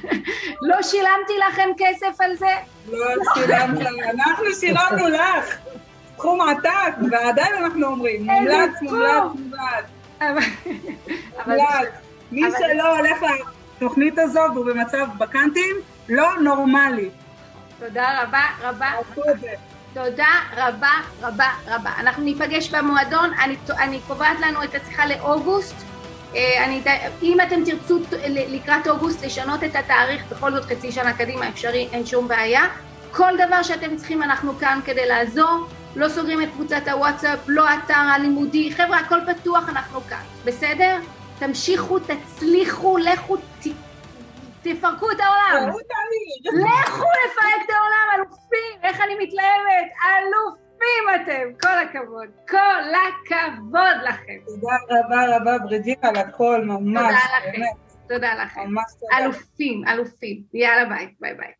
לא 0.68 0.82
שילמתי 0.82 1.32
לכם 1.48 1.68
כסף 1.78 2.20
על 2.20 2.36
זה? 2.36 2.54
לא 2.92 3.06
שילמת 3.34 3.86
אנחנו 4.10 4.44
שילמנו 4.60 5.08
לך. 5.08 5.56
סכום 6.20 6.40
עתק, 6.40 6.94
ועדיין 7.10 7.54
אנחנו 7.64 7.86
אומרים, 7.86 8.24
מומלץ, 8.24 8.70
מומלץ, 8.82 9.22
מומלץ. 9.34 10.36
מומלץ. 11.46 11.88
מי 12.32 12.42
שלא 12.58 12.96
הולך 12.96 13.18
לתוכנית 13.76 14.18
הזו 14.18 14.40
והוא 14.54 14.66
במצב 14.66 15.06
בקאנטים, 15.18 15.76
לא 16.08 16.36
נורמלי. 16.40 17.10
תודה 17.78 18.22
רבה 18.22 18.42
רבה. 18.62 18.90
תודה 19.94 20.28
רבה 20.56 20.92
רבה 21.22 21.48
רבה. 21.66 21.90
אנחנו 21.98 22.24
ניפגש 22.24 22.68
במועדון, 22.68 23.30
אני, 23.44 23.56
אני 23.78 24.00
קובעת 24.06 24.40
לנו 24.40 24.64
את 24.64 24.74
השיחה 24.74 25.06
לאוגוסט. 25.06 25.76
אה, 26.36 26.64
אני, 26.64 26.82
אם 27.22 27.38
אתם 27.40 27.64
תרצו 27.64 27.98
לקראת 28.28 28.88
אוגוסט 28.88 29.24
לשנות 29.24 29.64
את 29.64 29.76
התאריך, 29.76 30.22
בכל 30.30 30.52
זאת 30.52 30.64
חצי 30.64 30.92
שנה 30.92 31.12
קדימה 31.12 31.48
אפשרי, 31.48 31.88
אין 31.92 32.06
שום 32.06 32.28
בעיה. 32.28 32.62
כל 33.12 33.32
דבר 33.46 33.62
שאתם 33.62 33.96
צריכים 33.96 34.22
אנחנו 34.22 34.58
כאן 34.58 34.80
כדי 34.84 35.08
לעזור. 35.08 35.66
לא 35.96 36.08
סוגרים 36.08 36.42
את 36.42 36.48
קבוצת 36.48 36.88
הוואטסאפ, 36.92 37.38
לא 37.46 37.64
אתר 37.74 37.94
הלימודי, 37.94 38.72
חבר'ה 38.72 38.98
הכל 38.98 39.18
פתוח, 39.26 39.68
אנחנו 39.68 40.00
כאן, 40.00 40.22
בסדר? 40.44 40.96
תמשיכו, 41.38 41.98
תצליחו, 41.98 42.98
לכו, 42.98 43.36
ת... 43.36 43.66
תפרקו 44.62 45.10
את 45.10 45.20
העולם. 45.20 45.68
לכו 46.44 47.04
לפרק 47.04 47.64
את 47.64 47.70
העולם, 47.70 48.06
אלופים, 48.14 48.80
איך 48.82 49.00
אני 49.00 49.14
מתלהבת, 49.24 49.90
אלופים 50.04 51.22
אתם, 51.22 51.68
כל 51.68 51.78
הכבוד, 51.78 52.28
כל 52.48 52.56
הכבוד 52.56 53.96
לכם. 54.02 54.38
תודה 54.46 54.76
רבה 54.90 55.36
רבה 55.36 55.58
בריג'ינה 55.58 56.08
על 56.08 56.16
הכל, 56.16 56.60
ממש, 56.64 57.14
תודה 57.14 57.38
לכם, 57.38 57.62
תודה 58.08 58.34
לכם. 58.34 58.74
אלופים, 59.18 59.82
אלופים. 59.88 60.42
יאללה 60.54 60.84
ביי, 60.84 61.14
ביי 61.20 61.34
ביי. 61.34 61.59